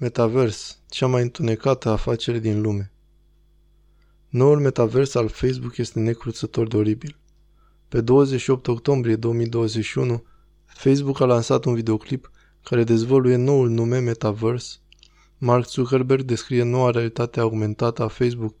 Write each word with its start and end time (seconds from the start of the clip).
Metavers, 0.00 0.78
cea 0.88 1.06
mai 1.06 1.22
întunecată 1.22 1.88
afacere 1.88 2.38
din 2.38 2.60
lume. 2.60 2.92
Noul 4.28 4.60
metavers 4.60 5.14
al 5.14 5.28
Facebook 5.28 5.76
este 5.76 5.98
necruțător 5.98 6.68
de 6.68 6.76
oribil. 6.76 7.16
Pe 7.88 8.00
28 8.00 8.66
octombrie 8.66 9.16
2021, 9.16 10.24
Facebook 10.66 11.20
a 11.20 11.24
lansat 11.24 11.64
un 11.64 11.74
videoclip 11.74 12.30
care 12.62 12.84
dezvăluie 12.84 13.36
noul 13.36 13.68
nume 13.68 13.98
Metaverse. 13.98 14.76
Mark 15.38 15.68
Zuckerberg 15.68 16.22
descrie 16.22 16.62
noua 16.62 16.90
realitate 16.90 17.40
augmentată 17.40 18.02
a 18.02 18.08
Facebook. 18.08 18.54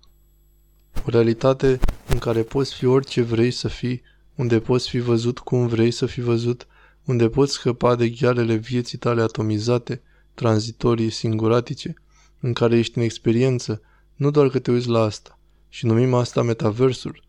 O 1.06 1.10
realitate 1.10 1.78
în 2.08 2.18
care 2.18 2.42
poți 2.42 2.74
fi 2.74 2.86
orice 2.86 3.22
vrei 3.22 3.50
să 3.50 3.68
fii, 3.68 4.02
unde 4.34 4.60
poți 4.60 4.88
fi 4.88 4.98
văzut 4.98 5.38
cum 5.38 5.66
vrei 5.66 5.90
să 5.90 6.06
fii 6.06 6.22
văzut, 6.22 6.66
unde 7.04 7.28
poți 7.28 7.52
scăpa 7.52 7.94
de 7.94 8.08
ghearele 8.08 8.54
vieții 8.54 8.98
tale 8.98 9.22
atomizate– 9.22 10.02
tranzitorii, 10.40 11.10
singuratice, 11.10 11.94
în 12.40 12.52
care 12.52 12.78
ești 12.78 12.98
în 12.98 13.04
experiență, 13.04 13.80
nu 14.14 14.30
doar 14.30 14.48
că 14.48 14.58
te 14.58 14.70
uiți 14.70 14.88
la 14.88 15.00
asta. 15.00 15.38
Și 15.68 15.86
numim 15.86 16.14
asta 16.14 16.42
metaversul. 16.42 17.24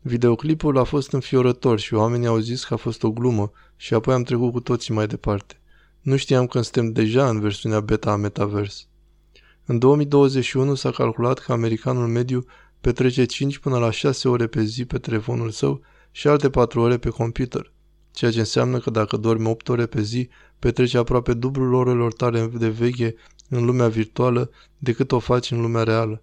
Videoclipul 0.00 0.78
a 0.78 0.84
fost 0.84 1.12
înfiorător 1.12 1.78
și 1.78 1.94
oamenii 1.94 2.26
au 2.26 2.38
zis 2.38 2.64
că 2.64 2.74
a 2.74 2.76
fost 2.76 3.02
o 3.02 3.10
glumă 3.10 3.52
și 3.76 3.94
apoi 3.94 4.14
am 4.14 4.22
trecut 4.22 4.52
cu 4.52 4.60
toții 4.60 4.94
mai 4.94 5.06
departe. 5.06 5.60
Nu 6.00 6.16
știam 6.16 6.46
că 6.46 6.60
suntem 6.60 6.92
deja 6.92 7.28
în 7.28 7.40
versiunea 7.40 7.80
beta 7.80 8.10
a 8.10 8.16
Metaverse. 8.16 8.84
În 9.64 9.78
2021 9.78 10.74
s-a 10.74 10.90
calculat 10.90 11.38
că 11.38 11.52
americanul 11.52 12.06
mediu 12.06 12.44
petrece 12.80 13.24
5 13.24 13.58
până 13.58 13.78
la 13.78 13.90
6 13.90 14.28
ore 14.28 14.46
pe 14.46 14.62
zi 14.62 14.84
pe 14.84 14.98
telefonul 14.98 15.50
său 15.50 15.80
și 16.10 16.28
alte 16.28 16.50
4 16.50 16.80
ore 16.80 16.98
pe 16.98 17.08
computer 17.08 17.72
ceea 18.12 18.30
ce 18.30 18.38
înseamnă 18.38 18.78
că 18.78 18.90
dacă 18.90 19.16
dormi 19.16 19.46
8 19.46 19.68
ore 19.68 19.86
pe 19.86 20.02
zi, 20.02 20.28
petreci 20.62 20.94
aproape 20.94 21.34
dublul 21.34 21.74
orelor 21.74 22.12
tale 22.12 22.46
de 22.46 22.68
veche 22.68 23.14
în 23.48 23.64
lumea 23.64 23.88
virtuală 23.88 24.50
decât 24.78 25.12
o 25.12 25.18
faci 25.18 25.50
în 25.50 25.60
lumea 25.60 25.82
reală. 25.82 26.22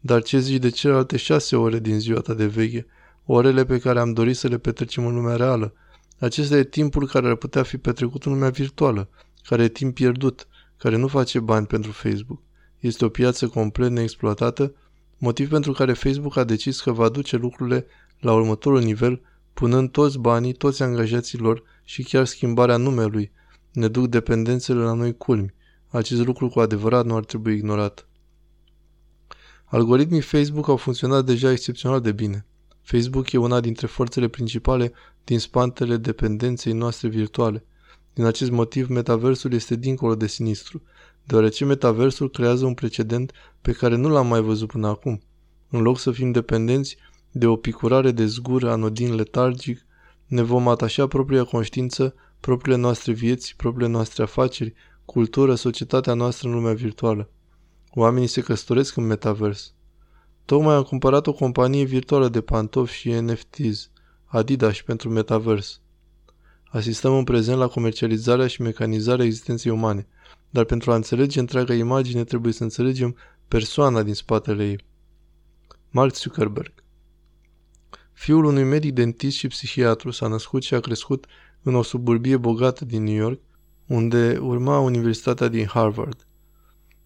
Dar 0.00 0.22
ce 0.22 0.38
zici 0.38 0.60
de 0.60 0.68
celelalte 0.68 1.16
6 1.16 1.56
ore 1.56 1.78
din 1.78 1.98
ziua 1.98 2.20
ta 2.20 2.34
de 2.34 2.46
veche, 2.46 2.86
orele 3.24 3.64
pe 3.64 3.78
care 3.78 3.98
am 3.98 4.12
dorit 4.12 4.36
să 4.36 4.48
le 4.48 4.58
petrecem 4.58 5.06
în 5.06 5.14
lumea 5.14 5.36
reală? 5.36 5.74
Acesta 6.18 6.56
e 6.56 6.64
timpul 6.64 7.06
care 7.06 7.28
ar 7.28 7.34
putea 7.34 7.62
fi 7.62 7.78
petrecut 7.78 8.24
în 8.24 8.32
lumea 8.32 8.48
virtuală, 8.48 9.08
care 9.42 9.62
e 9.62 9.68
timp 9.68 9.94
pierdut, 9.94 10.46
care 10.76 10.96
nu 10.96 11.06
face 11.06 11.40
bani 11.40 11.66
pentru 11.66 11.90
Facebook. 11.90 12.40
Este 12.78 13.04
o 13.04 13.08
piață 13.08 13.48
complet 13.48 13.90
neexploatată, 13.90 14.74
motiv 15.18 15.48
pentru 15.48 15.72
care 15.72 15.92
Facebook 15.92 16.36
a 16.36 16.44
decis 16.44 16.80
că 16.80 16.92
va 16.92 17.08
duce 17.08 17.36
lucrurile 17.36 17.86
la 18.20 18.32
următorul 18.32 18.80
nivel 18.80 19.20
punând 19.52 19.90
toți 19.90 20.18
banii, 20.18 20.52
toți 20.52 20.82
angajații 20.82 21.38
lor 21.38 21.62
și 21.84 22.02
chiar 22.02 22.24
schimbarea 22.24 22.76
numelui, 22.76 23.32
ne 23.72 23.88
duc 23.88 24.06
dependențele 24.06 24.80
la 24.80 24.92
noi 24.92 25.16
culmi. 25.16 25.54
Acest 25.88 26.26
lucru 26.26 26.48
cu 26.48 26.60
adevărat 26.60 27.04
nu 27.04 27.16
ar 27.16 27.24
trebui 27.24 27.54
ignorat. 27.54 28.06
Algoritmii 29.64 30.20
Facebook 30.20 30.68
au 30.68 30.76
funcționat 30.76 31.24
deja 31.24 31.50
excepțional 31.50 32.00
de 32.00 32.12
bine. 32.12 32.46
Facebook 32.82 33.32
e 33.32 33.38
una 33.38 33.60
dintre 33.60 33.86
forțele 33.86 34.28
principale 34.28 34.92
din 35.24 35.38
spatele 35.38 35.96
dependenței 35.96 36.72
noastre 36.72 37.08
virtuale. 37.08 37.64
Din 38.14 38.24
acest 38.24 38.50
motiv, 38.50 38.88
metaversul 38.88 39.52
este 39.52 39.76
dincolo 39.76 40.14
de 40.14 40.26
sinistru, 40.26 40.82
deoarece 41.24 41.64
metaversul 41.64 42.30
creează 42.30 42.66
un 42.66 42.74
precedent 42.74 43.32
pe 43.60 43.72
care 43.72 43.96
nu 43.96 44.08
l-am 44.08 44.26
mai 44.26 44.40
văzut 44.40 44.68
până 44.68 44.86
acum. 44.86 45.22
În 45.70 45.80
loc 45.82 45.98
să 45.98 46.10
fim 46.10 46.30
dependenți, 46.30 46.96
de 47.30 47.46
o 47.46 47.56
picurare 47.56 48.10
de 48.10 48.26
zgură 48.26 48.70
anodin 48.70 49.14
letargic, 49.14 49.86
ne 50.26 50.42
vom 50.42 50.68
atașa 50.68 51.06
propria 51.06 51.44
conștiință, 51.44 52.14
propriile 52.42 52.78
noastre 52.78 53.12
vieți, 53.12 53.56
propriile 53.56 53.92
noastre 53.92 54.22
afaceri, 54.22 54.74
cultură, 55.04 55.54
societatea 55.54 56.14
noastră 56.14 56.48
în 56.48 56.54
lumea 56.54 56.72
virtuală. 56.74 57.30
Oamenii 57.90 58.28
se 58.28 58.40
căsătoresc 58.40 58.96
în 58.96 59.06
metavers. 59.06 59.74
Tocmai 60.44 60.74
am 60.74 60.82
cumpărat 60.82 61.26
o 61.26 61.32
companie 61.32 61.84
virtuală 61.84 62.28
de 62.28 62.40
pantofi 62.40 62.94
și 62.94 63.10
NFTs, 63.10 63.90
Adidas 64.24 64.80
pentru 64.80 65.08
metavers. 65.08 65.80
Asistăm 66.64 67.16
în 67.16 67.24
prezent 67.24 67.58
la 67.58 67.68
comercializarea 67.68 68.46
și 68.46 68.62
mecanizarea 68.62 69.24
existenței 69.24 69.72
umane, 69.72 70.06
dar 70.50 70.64
pentru 70.64 70.92
a 70.92 70.94
înțelege 70.94 71.40
întreaga 71.40 71.74
imagine 71.74 72.24
trebuie 72.24 72.52
să 72.52 72.62
înțelegem 72.62 73.16
persoana 73.48 74.02
din 74.02 74.14
spatele 74.14 74.66
ei. 74.66 74.78
Mark 75.90 76.14
Zuckerberg 76.14 76.81
Fiul 78.22 78.44
unui 78.44 78.64
medic 78.64 78.92
dentist 78.92 79.36
și 79.36 79.46
psihiatru 79.46 80.10
s-a 80.10 80.26
născut 80.26 80.62
și 80.62 80.74
a 80.74 80.80
crescut 80.80 81.26
în 81.62 81.74
o 81.74 81.82
suburbie 81.82 82.36
bogată 82.36 82.84
din 82.84 83.02
New 83.02 83.14
York, 83.14 83.40
unde 83.86 84.38
urma 84.40 84.78
Universitatea 84.78 85.48
din 85.48 85.66
Harvard. 85.66 86.26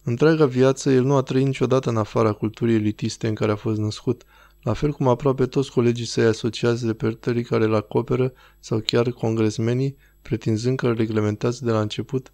Întreaga 0.02 0.46
viață, 0.46 0.90
el 0.90 1.04
nu 1.04 1.16
a 1.16 1.22
trăit 1.22 1.46
niciodată 1.46 1.88
în 1.88 1.96
afara 1.96 2.32
culturii 2.32 2.74
elitiste 2.74 3.28
în 3.28 3.34
care 3.34 3.52
a 3.52 3.56
fost 3.56 3.78
născut, 3.78 4.22
la 4.62 4.72
fel 4.72 4.92
cum 4.92 5.08
aproape 5.08 5.46
toți 5.46 5.70
colegii 5.70 6.06
săi 6.06 6.24
asociați 6.24 6.86
de 6.86 6.94
pertării 6.94 7.44
care 7.44 7.64
îl 7.64 7.74
acoperă 7.74 8.32
sau 8.60 8.78
chiar 8.78 9.10
congresmenii, 9.10 9.96
pretinzând 10.22 10.78
că 10.78 10.86
îl 10.86 10.94
reglementează 10.94 11.64
de 11.64 11.70
la 11.70 11.80
început. 11.80 12.32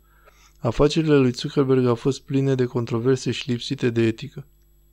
Afacerile 0.59 1.17
lui 1.17 1.31
Zuckerberg 1.31 1.87
au 1.87 1.95
fost 1.95 2.21
pline 2.21 2.55
de 2.55 2.65
controverse 2.65 3.31
și 3.31 3.51
lipsite 3.51 3.91
de 3.91 4.03
etică. 4.03 4.47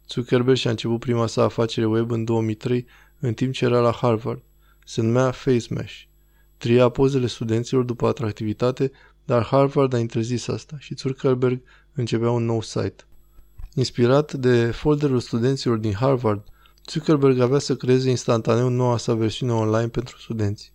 Zuckerberg 0.09 0.57
și-a 0.57 0.69
început 0.69 0.99
prima 0.99 1.27
sa 1.27 1.43
afacere 1.43 1.85
web 1.85 2.11
în 2.11 2.23
2003 2.23 2.85
în 3.19 3.33
timp 3.33 3.53
ce 3.53 3.65
era 3.65 3.79
la 3.79 3.91
Harvard. 3.91 4.41
Se 4.85 5.01
numea 5.01 5.31
Face 5.31 5.73
Mesh. 5.73 6.01
Tria 6.57 6.89
pozele 6.89 7.27
studenților 7.27 7.83
după 7.83 8.07
atractivitate, 8.07 8.91
dar 9.25 9.43
Harvard 9.43 9.93
a 9.93 9.99
interzis 9.99 10.47
asta 10.47 10.75
și 10.79 10.95
Zuckerberg 10.95 11.61
începea 11.93 12.29
un 12.31 12.45
nou 12.45 12.61
site. 12.61 13.03
Inspirat 13.73 14.33
de 14.33 14.71
folderul 14.71 15.19
studenților 15.19 15.77
din 15.77 15.93
Harvard, 15.93 16.43
Zuckerberg 16.89 17.39
avea 17.39 17.59
să 17.59 17.75
creeze 17.75 18.09
instantaneu 18.09 18.69
noua 18.69 18.97
sa 18.97 19.13
versiune 19.13 19.51
online 19.51 19.87
pentru 19.87 20.17
studenți. 20.17 20.71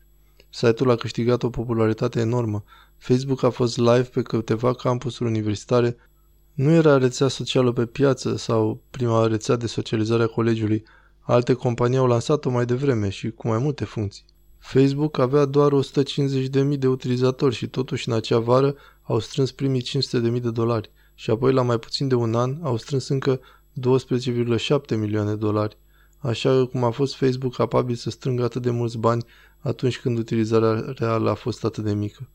Site-ul 0.50 0.90
a 0.90 0.96
câștigat 0.96 1.42
o 1.42 1.50
popularitate 1.50 2.20
enormă. 2.20 2.64
Facebook 2.96 3.42
a 3.42 3.50
fost 3.50 3.76
live 3.78 4.02
pe 4.12 4.22
câteva 4.22 4.74
campusuri 4.74 5.28
universitare. 5.28 5.96
Nu 6.52 6.70
era 6.70 6.98
rețea 6.98 7.28
socială 7.28 7.72
pe 7.72 7.86
piață 7.86 8.36
sau 8.36 8.82
prima 8.90 9.26
rețea 9.26 9.56
de 9.56 9.66
socializare 9.66 10.22
a 10.22 10.26
colegiului, 10.26 10.84
Alte 11.26 11.52
companii 11.52 11.96
au 11.96 12.06
lansat-o 12.06 12.50
mai 12.50 12.64
devreme 12.64 13.08
și 13.08 13.30
cu 13.30 13.48
mai 13.48 13.58
multe 13.58 13.84
funcții. 13.84 14.24
Facebook 14.58 15.18
avea 15.18 15.44
doar 15.44 15.72
150.000 15.72 16.78
de 16.78 16.86
utilizatori 16.86 17.54
și 17.54 17.66
totuși 17.66 18.08
în 18.08 18.14
acea 18.14 18.38
vară 18.38 18.74
au 19.02 19.18
strâns 19.18 19.52
primii 19.52 19.82
500.000 19.82 20.40
de 20.42 20.50
dolari 20.50 20.90
și 21.14 21.30
apoi 21.30 21.52
la 21.52 21.62
mai 21.62 21.78
puțin 21.78 22.08
de 22.08 22.14
un 22.14 22.34
an 22.34 22.56
au 22.62 22.76
strâns 22.76 23.08
încă 23.08 23.40
12,7 23.40 24.96
milioane 24.96 25.30
de 25.30 25.36
dolari. 25.36 25.76
Așa 26.18 26.66
cum 26.66 26.84
a 26.84 26.90
fost 26.90 27.14
Facebook 27.14 27.54
capabil 27.54 27.94
să 27.94 28.10
strângă 28.10 28.44
atât 28.44 28.62
de 28.62 28.70
mulți 28.70 28.98
bani 28.98 29.24
atunci 29.58 30.00
când 30.00 30.18
utilizarea 30.18 30.92
reală 30.96 31.30
a 31.30 31.34
fost 31.34 31.64
atât 31.64 31.84
de 31.84 31.94
mică. 31.94 32.28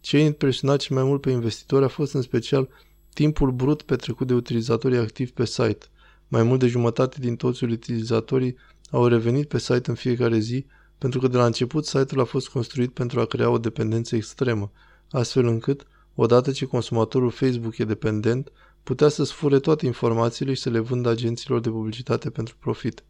Ce 0.00 0.16
a 0.16 0.20
impresionat 0.20 0.78
cel 0.78 0.96
mai 0.96 1.04
mult 1.04 1.20
pe 1.20 1.30
investitori 1.30 1.84
a 1.84 1.88
fost 1.88 2.14
în 2.14 2.22
special 2.22 2.68
timpul 3.14 3.50
brut 3.50 3.82
petrecut 3.82 4.26
de 4.26 4.34
utilizatorii 4.34 4.98
activi 4.98 5.30
pe 5.30 5.44
site. 5.44 5.86
Mai 6.32 6.42
mult 6.42 6.60
de 6.60 6.66
jumătate 6.66 7.16
din 7.20 7.36
toți 7.36 7.64
utilizatorii 7.64 8.56
au 8.90 9.06
revenit 9.06 9.48
pe 9.48 9.58
site 9.58 9.90
în 9.90 9.94
fiecare 9.94 10.38
zi 10.38 10.66
pentru 10.98 11.20
că 11.20 11.28
de 11.28 11.36
la 11.36 11.44
început 11.44 11.86
site-ul 11.86 12.20
a 12.20 12.24
fost 12.24 12.48
construit 12.48 12.92
pentru 12.92 13.20
a 13.20 13.24
crea 13.24 13.50
o 13.50 13.58
dependență 13.58 14.16
extremă, 14.16 14.72
astfel 15.10 15.46
încât, 15.46 15.86
odată 16.14 16.50
ce 16.50 16.64
consumatorul 16.64 17.30
Facebook 17.30 17.78
e 17.78 17.84
dependent, 17.84 18.52
putea 18.82 19.08
să-ți 19.08 19.32
fure 19.32 19.58
toate 19.58 19.86
informațiile 19.86 20.54
și 20.54 20.62
să 20.62 20.70
le 20.70 20.78
vândă 20.78 21.08
agenților 21.08 21.60
de 21.60 21.68
publicitate 21.68 22.30
pentru 22.30 22.56
profit. 22.58 23.04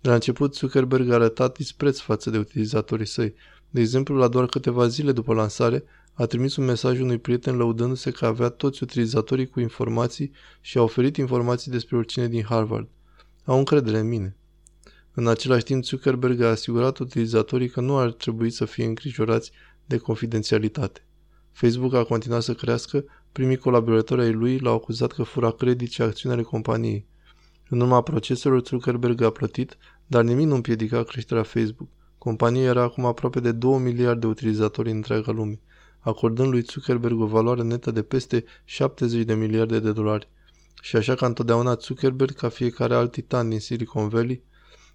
De 0.00 0.08
la 0.08 0.14
început, 0.14 0.54
Zuckerberg 0.54 1.10
a 1.10 1.14
arătat 1.14 1.56
dispreț 1.56 1.98
față 1.98 2.30
de 2.30 2.38
utilizatorii 2.38 3.06
săi. 3.06 3.34
De 3.70 3.80
exemplu, 3.80 4.16
la 4.16 4.28
doar 4.28 4.46
câteva 4.46 4.86
zile 4.86 5.12
după 5.12 5.34
lansare, 5.34 5.84
a 6.16 6.26
trimis 6.26 6.56
un 6.56 6.64
mesaj 6.64 7.00
unui 7.00 7.18
prieten 7.18 7.56
lăudându-se 7.56 8.10
că 8.10 8.26
avea 8.26 8.48
toți 8.48 8.82
utilizatorii 8.82 9.46
cu 9.46 9.60
informații 9.60 10.32
și 10.60 10.78
a 10.78 10.82
oferit 10.82 11.16
informații 11.16 11.70
despre 11.70 11.96
oricine 11.96 12.28
din 12.28 12.42
Harvard. 12.42 12.88
Au 13.44 13.58
încredere 13.58 13.98
în 13.98 14.08
mine. 14.08 14.36
În 15.14 15.28
același 15.28 15.64
timp, 15.64 15.84
Zuckerberg 15.84 16.40
a 16.40 16.48
asigurat 16.48 16.98
utilizatorii 16.98 17.68
că 17.68 17.80
nu 17.80 17.96
ar 17.96 18.12
trebui 18.12 18.50
să 18.50 18.64
fie 18.64 18.84
îngrijorați 18.84 19.50
de 19.86 19.96
confidențialitate. 19.96 21.06
Facebook 21.52 21.94
a 21.94 22.04
continuat 22.04 22.42
să 22.42 22.54
crească, 22.54 23.04
primii 23.32 23.56
colaboratori 23.56 24.20
ai 24.22 24.32
lui 24.32 24.58
l-au 24.58 24.74
acuzat 24.74 25.12
că 25.12 25.22
fura 25.22 25.50
credit 25.50 25.90
și 25.90 26.02
acțiunile 26.02 26.42
companiei. 26.42 27.06
În 27.68 27.80
urma 27.80 28.02
proceselor, 28.02 28.64
Zuckerberg 28.66 29.22
a 29.22 29.30
plătit, 29.30 29.76
dar 30.06 30.22
nimic 30.22 30.46
nu 30.46 30.54
împiedica 30.54 31.02
creșterea 31.02 31.42
Facebook. 31.42 31.88
Compania 32.18 32.62
era 32.62 32.82
acum 32.82 33.04
aproape 33.04 33.40
de 33.40 33.52
2 33.52 33.78
miliarde 33.78 34.18
de 34.18 34.26
utilizatori 34.26 34.90
în 34.90 34.96
întreaga 34.96 35.32
lume 35.32 35.60
acordând 36.04 36.48
lui 36.48 36.62
Zuckerberg 36.62 37.20
o 37.20 37.26
valoare 37.26 37.62
netă 37.62 37.90
de 37.90 38.02
peste 38.02 38.44
70 38.64 39.24
de 39.24 39.34
miliarde 39.34 39.80
de 39.80 39.92
dolari. 39.92 40.28
Și 40.82 40.96
așa 40.96 41.14
ca 41.14 41.26
întotdeauna 41.26 41.74
Zuckerberg, 41.74 42.34
ca 42.34 42.48
fiecare 42.48 42.94
alt 42.94 43.12
titan 43.12 43.48
din 43.48 43.60
Silicon 43.60 44.08
Valley, 44.08 44.42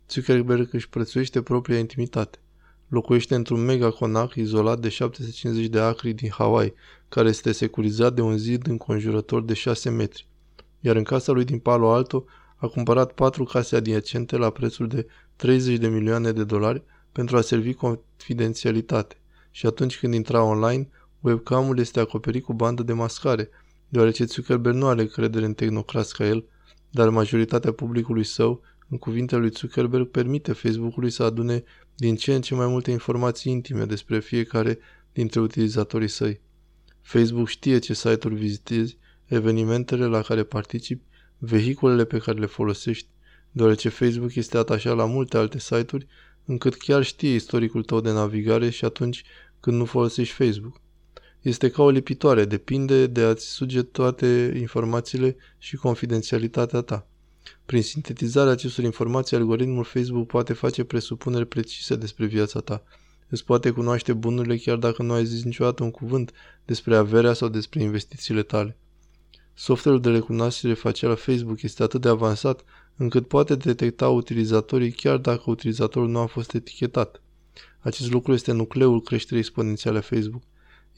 Zuckerberg 0.09 0.73
își 0.73 0.89
prețuiește 0.89 1.41
propria 1.41 1.79
intimitate. 1.79 2.39
Locuiește 2.87 3.35
într-un 3.35 3.65
mega 3.65 3.89
conac 3.89 4.35
izolat 4.35 4.79
de 4.79 4.89
750 4.89 5.67
de 5.67 5.79
acri 5.79 6.13
din 6.13 6.29
Hawaii, 6.29 6.73
care 7.09 7.29
este 7.29 7.51
securizat 7.51 8.13
de 8.13 8.21
un 8.21 8.37
zid 8.37 8.67
înconjurător 8.67 9.43
de 9.43 9.53
6 9.53 9.89
metri. 9.89 10.27
Iar 10.79 10.95
în 10.95 11.03
casa 11.03 11.31
lui 11.31 11.43
din 11.43 11.59
Palo 11.59 11.91
Alto 11.91 12.25
a 12.55 12.67
cumpărat 12.67 13.11
patru 13.11 13.43
case 13.43 13.75
adiacente 13.75 14.37
la 14.37 14.49
prețul 14.49 14.87
de 14.87 15.07
30 15.35 15.77
de 15.77 15.87
milioane 15.87 16.31
de 16.31 16.43
dolari 16.43 16.83
pentru 17.11 17.37
a 17.37 17.41
servi 17.41 17.73
confidențialitate. 17.73 19.21
Și 19.51 19.65
atunci 19.65 19.99
când 19.99 20.13
intra 20.13 20.43
online, 20.43 20.89
webcamul 21.19 21.79
este 21.79 21.99
acoperit 21.99 22.43
cu 22.43 22.53
bandă 22.53 22.83
de 22.83 22.93
mascare, 22.93 23.49
deoarece 23.89 24.25
Zuckerberg 24.25 24.75
nu 24.75 24.87
are 24.87 25.05
credere 25.05 25.45
în 25.45 25.53
tehnocrați 25.53 26.13
ca 26.15 26.25
el, 26.25 26.45
dar 26.89 27.09
majoritatea 27.09 27.71
publicului 27.71 28.23
său, 28.23 28.61
în 28.89 28.97
cuvintele 28.97 29.41
lui 29.41 29.49
Zuckerberg, 29.49 30.07
permite 30.07 30.53
Facebook-ului 30.53 31.09
să 31.09 31.23
adune 31.23 31.63
din 31.95 32.15
ce 32.15 32.35
în 32.35 32.41
ce 32.41 32.55
mai 32.55 32.67
multe 32.67 32.91
informații 32.91 33.51
intime 33.51 33.85
despre 33.85 34.19
fiecare 34.19 34.79
dintre 35.13 35.39
utilizatorii 35.39 36.07
săi. 36.07 36.41
Facebook 37.01 37.47
știe 37.47 37.79
ce 37.79 37.93
site-uri 37.93 38.35
vizitezi, 38.35 38.97
evenimentele 39.25 40.05
la 40.05 40.21
care 40.21 40.43
participi, 40.43 41.03
vehiculele 41.37 42.05
pe 42.05 42.17
care 42.17 42.39
le 42.39 42.45
folosești, 42.45 43.07
deoarece 43.51 43.89
Facebook 43.89 44.35
este 44.35 44.57
atașat 44.57 44.95
la 44.95 45.05
multe 45.05 45.37
alte 45.37 45.59
site-uri, 45.59 46.07
încât 46.45 46.75
chiar 46.75 47.03
știe 47.03 47.33
istoricul 47.33 47.83
tău 47.83 48.01
de 48.01 48.11
navigare 48.11 48.69
și 48.69 48.85
atunci 48.85 49.23
când 49.59 49.77
nu 49.77 49.85
folosești 49.85 50.33
Facebook. 50.33 50.81
Este 51.41 51.69
ca 51.69 51.83
o 51.83 51.89
lipitoare, 51.89 52.45
depinde 52.45 53.07
de 53.07 53.21
a-ți 53.21 53.45
suge 53.45 53.81
toate 53.81 54.53
informațiile 54.59 55.35
și 55.57 55.75
confidențialitatea 55.75 56.81
ta. 56.81 57.07
Prin 57.65 57.81
sintetizarea 57.81 58.51
acestor 58.51 58.83
informații, 58.83 59.37
algoritmul 59.37 59.83
Facebook 59.83 60.27
poate 60.27 60.53
face 60.53 60.83
presupuneri 60.83 61.45
precise 61.45 61.95
despre 61.95 62.25
viața 62.25 62.59
ta. 62.59 62.83
Îți 63.29 63.45
poate 63.45 63.71
cunoaște 63.71 64.13
bunurile 64.13 64.57
chiar 64.57 64.77
dacă 64.77 65.03
nu 65.03 65.13
ai 65.13 65.25
zis 65.25 65.43
niciodată 65.43 65.83
un 65.83 65.91
cuvânt 65.91 66.31
despre 66.65 66.95
averea 66.95 67.33
sau 67.33 67.47
despre 67.47 67.81
investițiile 67.81 68.43
tale. 68.43 68.77
Software-ul 69.53 70.01
de 70.01 70.09
recunoaștere 70.09 70.73
facială 70.73 71.13
Facebook 71.13 71.61
este 71.61 71.83
atât 71.83 72.01
de 72.01 72.07
avansat 72.07 72.63
încât 72.95 73.27
poate 73.27 73.55
detecta 73.55 74.09
utilizatorii 74.09 74.91
chiar 74.91 75.17
dacă 75.17 75.43
utilizatorul 75.45 76.09
nu 76.09 76.19
a 76.19 76.25
fost 76.25 76.53
etichetat. 76.53 77.21
Acest 77.79 78.11
lucru 78.11 78.33
este 78.33 78.51
nucleul 78.51 79.01
creșterii 79.01 79.39
exponențiale 79.39 79.97
a 79.97 80.01
Facebook. 80.01 80.43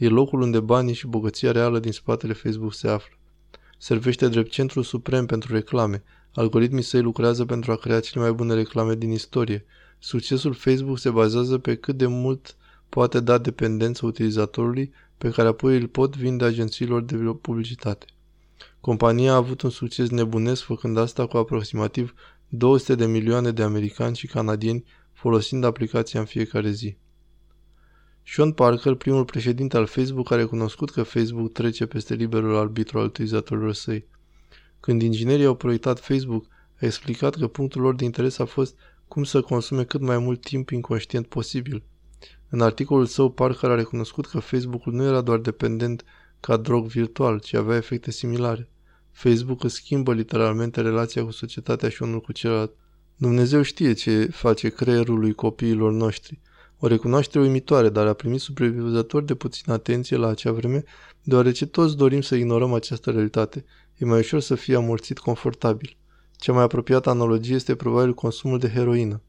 E 0.01 0.07
locul 0.07 0.42
unde 0.42 0.59
banii 0.59 0.94
și 0.94 1.07
bogăția 1.07 1.51
reală 1.51 1.80
din 1.80 1.92
spatele 1.92 2.33
Facebook 2.33 2.74
se 2.74 2.88
află. 2.88 3.15
Servește 3.77 4.27
drept 4.27 4.51
centru 4.51 4.81
suprem 4.81 5.25
pentru 5.25 5.53
reclame. 5.53 6.03
Algoritmii 6.33 6.83
săi 6.83 7.01
lucrează 7.01 7.45
pentru 7.45 7.71
a 7.71 7.75
crea 7.75 8.00
cele 8.00 8.24
mai 8.24 8.33
bune 8.33 8.53
reclame 8.53 8.95
din 8.95 9.12
istorie. 9.12 9.65
Succesul 10.00 10.53
Facebook 10.53 11.00
se 11.00 11.09
bazează 11.09 11.57
pe 11.57 11.75
cât 11.75 11.98
de 11.98 12.06
mult 12.06 12.56
poate 12.89 13.19
da 13.19 13.38
dependență 13.38 14.06
utilizatorului 14.06 14.92
pe 15.18 15.30
care 15.30 15.48
apoi 15.48 15.77
îl 15.77 15.88
pot 15.88 16.15
vinde 16.15 16.45
agențiilor 16.45 17.01
de 17.01 17.15
publicitate. 17.42 18.06
Compania 18.80 19.31
a 19.31 19.36
avut 19.36 19.62
un 19.62 19.69
succes 19.69 20.09
nebunesc 20.09 20.63
făcând 20.63 20.98
asta 20.98 21.27
cu 21.27 21.38
aproximativ 21.38 22.13
200 22.48 22.95
de 22.95 23.06
milioane 23.06 23.51
de 23.51 23.63
americani 23.63 24.15
și 24.15 24.27
canadieni 24.27 24.83
folosind 25.13 25.63
aplicația 25.63 26.19
în 26.19 26.25
fiecare 26.25 26.71
zi. 26.71 26.95
Sean 28.33 28.51
Parker, 28.51 28.93
primul 28.93 29.25
președinte 29.25 29.77
al 29.77 29.85
Facebook, 29.85 30.31
a 30.31 30.35
recunoscut 30.35 30.89
că 30.89 31.03
Facebook 31.03 31.51
trece 31.51 31.85
peste 31.85 32.13
liberul 32.13 32.55
arbitru 32.55 32.99
al 32.99 33.05
utilizatorilor 33.05 33.73
săi. 33.73 34.05
Când 34.79 35.01
inginerii 35.01 35.45
au 35.45 35.55
proiectat 35.55 35.99
Facebook, 35.99 36.45
a 36.81 36.85
explicat 36.85 37.35
că 37.35 37.47
punctul 37.47 37.81
lor 37.81 37.95
de 37.95 38.03
interes 38.03 38.39
a 38.39 38.45
fost 38.45 38.75
cum 39.07 39.23
să 39.23 39.41
consume 39.41 39.83
cât 39.83 40.01
mai 40.01 40.17
mult 40.17 40.41
timp 40.41 40.69
inconștient 40.69 41.27
posibil. 41.27 41.83
În 42.49 42.61
articolul 42.61 43.05
său, 43.05 43.31
Parker 43.31 43.69
a 43.69 43.75
recunoscut 43.75 44.25
că 44.25 44.39
Facebook-ul 44.39 44.93
nu 44.93 45.03
era 45.03 45.21
doar 45.21 45.39
dependent 45.39 46.03
ca 46.39 46.57
drog 46.57 46.85
virtual, 46.85 47.39
ci 47.39 47.53
avea 47.53 47.75
efecte 47.75 48.11
similare. 48.11 48.69
Facebook 49.11 49.63
îți 49.63 49.75
schimbă 49.75 50.13
literalmente 50.13 50.81
relația 50.81 51.23
cu 51.23 51.31
societatea 51.31 51.89
și 51.89 52.03
unul 52.03 52.21
cu 52.21 52.31
celălalt. 52.31 52.71
Dumnezeu 53.15 53.61
știe 53.61 53.93
ce 53.93 54.25
face 54.25 54.69
creierul 54.69 55.19
lui 55.19 55.33
copiilor 55.33 55.91
noștri. 55.91 56.39
O 56.83 56.87
recunoaștere 56.87 57.43
uimitoare, 57.43 57.89
dar 57.89 58.07
a 58.07 58.13
primit 58.13 58.39
supraviețuitori 58.39 59.25
de 59.25 59.35
puțină 59.35 59.73
atenție 59.73 60.17
la 60.17 60.27
acea 60.27 60.51
vreme, 60.51 60.83
deoarece 61.23 61.65
toți 61.65 61.97
dorim 61.97 62.21
să 62.21 62.35
ignorăm 62.35 62.73
această 62.73 63.11
realitate. 63.11 63.65
E 63.97 64.05
mai 64.05 64.19
ușor 64.19 64.39
să 64.39 64.55
fie 64.55 64.75
amorțit 64.75 65.19
confortabil. 65.19 65.97
Cea 66.35 66.53
mai 66.53 66.63
apropiată 66.63 67.09
analogie 67.09 67.55
este 67.55 67.75
probabil 67.75 68.13
consumul 68.13 68.59
de 68.59 68.69
heroină. 68.69 69.21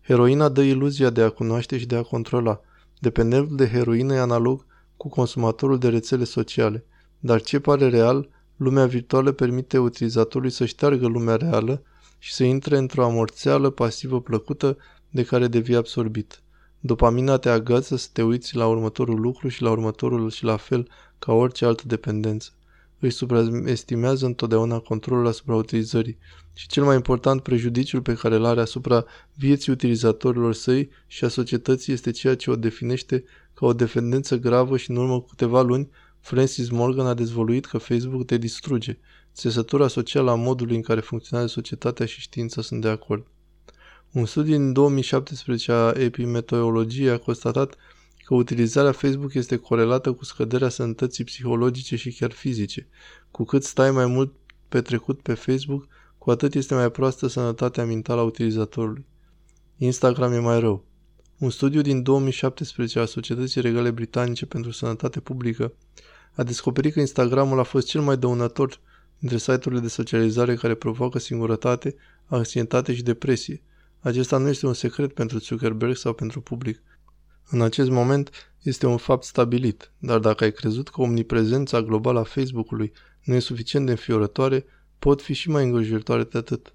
Heroina 0.00 0.48
dă 0.48 0.62
iluzia 0.62 1.10
de 1.10 1.22
a 1.22 1.30
cunoaște 1.30 1.78
și 1.78 1.86
de 1.86 1.96
a 1.96 2.02
controla. 2.02 2.60
Dependentul 2.98 3.56
de 3.56 3.68
heroină 3.68 4.14
e 4.14 4.18
analog 4.18 4.66
cu 4.96 5.08
consumatorul 5.08 5.78
de 5.78 5.88
rețele 5.88 6.24
sociale. 6.24 6.84
Dar 7.18 7.40
ce 7.40 7.60
pare 7.60 7.88
real, 7.88 8.28
lumea 8.56 8.86
virtuală 8.86 9.32
permite 9.32 9.78
utilizatorului 9.78 10.50
să 10.50 10.64
șteargă 10.64 11.06
lumea 11.06 11.36
reală 11.36 11.82
și 12.18 12.34
să 12.34 12.44
intre 12.44 12.76
într-o 12.76 13.04
amorțeală 13.04 13.70
pasivă 13.70 14.20
plăcută 14.20 14.76
de 15.10 15.24
care 15.24 15.46
devii 15.46 15.76
absorbit. 15.76 16.43
Dopamina 16.86 17.36
te 17.38 17.48
agață 17.48 17.96
să 17.96 18.08
te 18.12 18.22
uiți 18.22 18.56
la 18.56 18.66
următorul 18.66 19.20
lucru 19.20 19.48
și 19.48 19.62
la 19.62 19.70
următorul 19.70 20.30
și 20.30 20.44
la 20.44 20.56
fel 20.56 20.88
ca 21.18 21.32
orice 21.32 21.64
altă 21.64 21.82
dependență. 21.86 22.50
Își 22.98 23.16
supraestimează 23.16 24.26
întotdeauna 24.26 24.78
controlul 24.78 25.26
asupra 25.26 25.54
utilizării 25.54 26.18
și 26.52 26.66
cel 26.66 26.84
mai 26.84 26.94
important 26.94 27.42
prejudiciul 27.42 28.00
pe 28.02 28.14
care 28.14 28.34
îl 28.34 28.44
are 28.44 28.60
asupra 28.60 29.04
vieții 29.34 29.72
utilizatorilor 29.72 30.54
săi 30.54 30.90
și 31.06 31.24
a 31.24 31.28
societății 31.28 31.92
este 31.92 32.10
ceea 32.10 32.36
ce 32.36 32.50
o 32.50 32.56
definește 32.56 33.24
ca 33.54 33.66
o 33.66 33.72
dependență 33.72 34.36
gravă 34.36 34.76
și 34.76 34.90
în 34.90 34.96
urmă 34.96 35.20
cu 35.20 35.26
câteva 35.26 35.62
luni 35.62 35.90
Francis 36.20 36.68
Morgan 36.70 37.06
a 37.06 37.14
dezvoluit 37.14 37.66
că 37.66 37.78
Facebook 37.78 38.24
te 38.24 38.36
distruge. 38.36 38.98
Țesătura 39.34 39.88
socială 39.88 40.30
a 40.30 40.34
modului 40.34 40.76
în 40.76 40.82
care 40.82 41.00
funcționează 41.00 41.52
societatea 41.52 42.06
și 42.06 42.20
știința 42.20 42.62
sunt 42.62 42.80
de 42.80 42.88
acord. 42.88 43.26
Un 44.14 44.26
studiu 44.26 44.56
din 44.56 44.72
2017 44.72 45.72
a 45.72 45.92
Epimeteorologiei 45.96 47.10
a 47.10 47.18
constatat 47.18 47.74
că 48.24 48.34
utilizarea 48.34 48.92
Facebook 48.92 49.34
este 49.34 49.56
corelată 49.56 50.12
cu 50.12 50.24
scăderea 50.24 50.68
sănătății 50.68 51.24
psihologice 51.24 51.96
și 51.96 52.12
chiar 52.12 52.32
fizice. 52.32 52.88
Cu 53.30 53.44
cât 53.44 53.64
stai 53.64 53.90
mai 53.90 54.06
mult 54.06 54.32
petrecut 54.68 55.20
pe 55.20 55.34
Facebook, 55.34 55.88
cu 56.18 56.30
atât 56.30 56.54
este 56.54 56.74
mai 56.74 56.90
proastă 56.90 57.26
sănătatea 57.26 57.84
mentală 57.84 58.20
a 58.20 58.24
utilizatorului. 58.24 59.06
Instagram 59.76 60.32
e 60.32 60.38
mai 60.38 60.60
rău. 60.60 60.84
Un 61.38 61.50
studiu 61.50 61.80
din 61.80 62.02
2017 62.02 62.98
a 62.98 63.04
Societății 63.04 63.60
Regale 63.60 63.90
Britanice 63.90 64.46
pentru 64.46 64.70
Sănătate 64.70 65.20
Publică 65.20 65.72
a 66.34 66.42
descoperit 66.42 66.92
că 66.92 67.00
Instagramul 67.00 67.58
a 67.58 67.62
fost 67.62 67.86
cel 67.86 68.00
mai 68.00 68.16
dăunător 68.16 68.80
dintre 69.18 69.38
site-urile 69.38 69.80
de 69.80 69.88
socializare 69.88 70.54
care 70.54 70.74
provoacă 70.74 71.18
singurătate, 71.18 71.94
anxietate 72.26 72.94
și 72.94 73.02
depresie. 73.02 73.62
Acesta 74.04 74.36
nu 74.36 74.48
este 74.48 74.66
un 74.66 74.72
secret 74.72 75.12
pentru 75.12 75.38
Zuckerberg 75.38 75.96
sau 75.96 76.12
pentru 76.12 76.40
public. 76.40 76.82
În 77.50 77.60
acest 77.60 77.90
moment 77.90 78.30
este 78.62 78.86
un 78.86 78.96
fapt 78.96 79.24
stabilit, 79.24 79.92
dar 79.98 80.18
dacă 80.18 80.44
ai 80.44 80.52
crezut 80.52 80.88
că 80.88 81.00
omniprezența 81.00 81.82
globală 81.82 82.18
a 82.18 82.22
Facebook-ului 82.22 82.92
nu 83.22 83.34
e 83.34 83.38
suficient 83.38 83.84
de 83.84 83.90
înfiorătoare, 83.90 84.64
pot 84.98 85.22
fi 85.22 85.32
și 85.32 85.50
mai 85.50 85.64
îngrijorătoare 85.64 86.24
de 86.24 86.38
atât. 86.38 86.74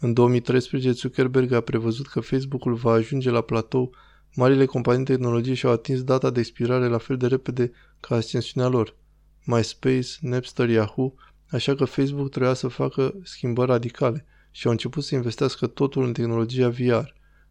În 0.00 0.12
2013, 0.12 0.90
Zuckerberg 0.90 1.52
a 1.52 1.60
prevăzut 1.60 2.06
că 2.06 2.20
Facebook-ul 2.20 2.74
va 2.74 2.92
ajunge 2.92 3.30
la 3.30 3.40
platou. 3.40 3.94
Marile 4.34 4.64
companii 4.64 5.04
de 5.04 5.12
tehnologie 5.12 5.54
și-au 5.54 5.72
atins 5.72 6.02
data 6.02 6.30
de 6.30 6.40
expirare 6.40 6.86
la 6.86 6.98
fel 6.98 7.16
de 7.16 7.26
repede 7.26 7.72
ca 8.00 8.14
ascensiunea 8.14 8.68
lor. 8.68 8.96
MySpace, 9.44 10.08
Napster, 10.20 10.68
Yahoo, 10.68 11.14
așa 11.50 11.74
că 11.74 11.84
Facebook 11.84 12.30
trebuia 12.30 12.54
să 12.54 12.68
facă 12.68 13.14
schimbări 13.22 13.70
radicale 13.70 14.26
și 14.56 14.66
au 14.66 14.72
început 14.72 15.04
să 15.04 15.14
investească 15.14 15.66
totul 15.66 16.04
în 16.04 16.12
tehnologia 16.12 16.68
VR, 16.68 17.04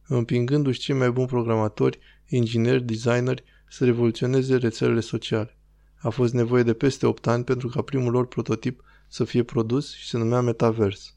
împingându-și 0.08 0.80
cei 0.80 0.96
mai 0.96 1.12
buni 1.12 1.28
programatori, 1.28 2.00
ingineri, 2.28 2.84
designeri 2.84 3.44
să 3.70 3.86
revoluționeze 3.86 4.56
rețelele 4.56 5.00
sociale. 5.00 5.58
A 5.98 6.10
fost 6.10 6.34
nevoie 6.34 6.64
de 6.64 6.74
peste 6.74 7.06
8 7.06 7.28
ani 7.28 7.44
pentru 7.44 7.68
ca 7.68 7.82
primul 7.82 8.12
lor 8.12 8.28
prototip 8.28 8.84
să 9.08 9.24
fie 9.24 9.44
produs 9.44 9.96
și 9.96 10.08
se 10.08 10.18
numea 10.18 10.42
Metaverse. 10.42 11.10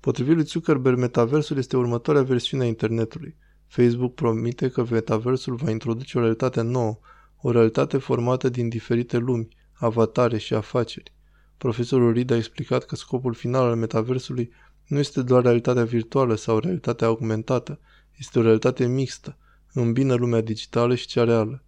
Potrivit 0.00 0.34
lui 0.34 0.44
Zuckerberg, 0.44 0.98
metaversul 0.98 1.56
este 1.56 1.76
următoarea 1.76 2.22
versiune 2.22 2.62
a 2.62 2.66
internetului. 2.66 3.36
Facebook 3.66 4.14
promite 4.14 4.68
că 4.68 4.86
metaversul 4.90 5.54
va 5.54 5.70
introduce 5.70 6.18
o 6.18 6.20
realitate 6.20 6.60
nouă, 6.60 6.98
o 7.36 7.50
realitate 7.50 7.98
formată 7.98 8.48
din 8.48 8.68
diferite 8.68 9.16
lumi, 9.16 9.48
avatare 9.72 10.38
și 10.38 10.54
afaceri. 10.54 11.14
Profesorul 11.58 12.12
Reed 12.12 12.30
a 12.30 12.36
explicat 12.36 12.84
că 12.84 12.96
scopul 12.96 13.34
final 13.34 13.64
al 13.66 13.76
metaversului 13.76 14.50
nu 14.86 14.98
este 14.98 15.22
doar 15.22 15.42
realitatea 15.42 15.84
virtuală 15.84 16.34
sau 16.34 16.58
realitatea 16.58 17.06
augmentată, 17.06 17.78
este 18.18 18.38
o 18.38 18.42
realitate 18.42 18.86
mixtă, 18.86 19.36
îmbină 19.72 20.14
lumea 20.14 20.40
digitală 20.40 20.94
și 20.94 21.06
cea 21.06 21.24
reală. 21.24 21.64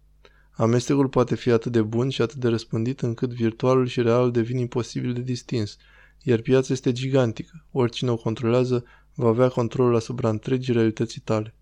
Amestecul 0.51 1.07
poate 1.07 1.35
fi 1.35 1.49
atât 1.51 1.71
de 1.71 1.81
bun 1.81 2.09
și 2.09 2.21
atât 2.21 2.37
de 2.37 2.47
răspândit 2.47 3.01
încât 3.01 3.29
virtualul 3.29 3.87
și 3.87 4.01
realul 4.01 4.31
devin 4.31 4.57
imposibil 4.57 5.13
de 5.13 5.21
distins– 5.21 5.77
iar 6.23 6.41
piața 6.41 6.73
este 6.73 6.91
gigantică. 6.91 7.65
Oricine 7.71 8.11
o 8.11 8.15
controlează 8.15 8.85
va 9.13 9.27
avea 9.27 9.47
controlul 9.47 9.95
asupra 9.95 10.29
întregii 10.29 10.73
realității 10.73 11.21
tale. 11.21 11.55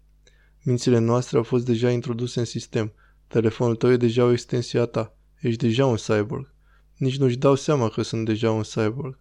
Mințile 0.64 0.98
noastre 0.98 1.38
au 1.38 1.44
fost 1.44 1.66
deja 1.66 1.92
introduse 1.92 2.40
în 2.40 2.46
sistem. 2.46 2.94
Telefonul 3.28 3.76
tău 3.76 3.92
e 3.92 3.98
deja 3.98 4.24
o 4.24 4.32
extensie 4.32 4.80
a 4.80 4.86
ta. 4.86 5.16
Ești 5.40 5.66
deja 5.66 5.86
un 5.86 5.96
cyborg. 5.96 6.54
Nici 6.96 7.18
nu-și 7.18 7.38
dau 7.38 7.56
seama 7.56 7.90
că 7.90 8.02
sunt 8.02 8.26
deja 8.26 8.52
un 8.52 8.62
cyborg. 8.62 9.20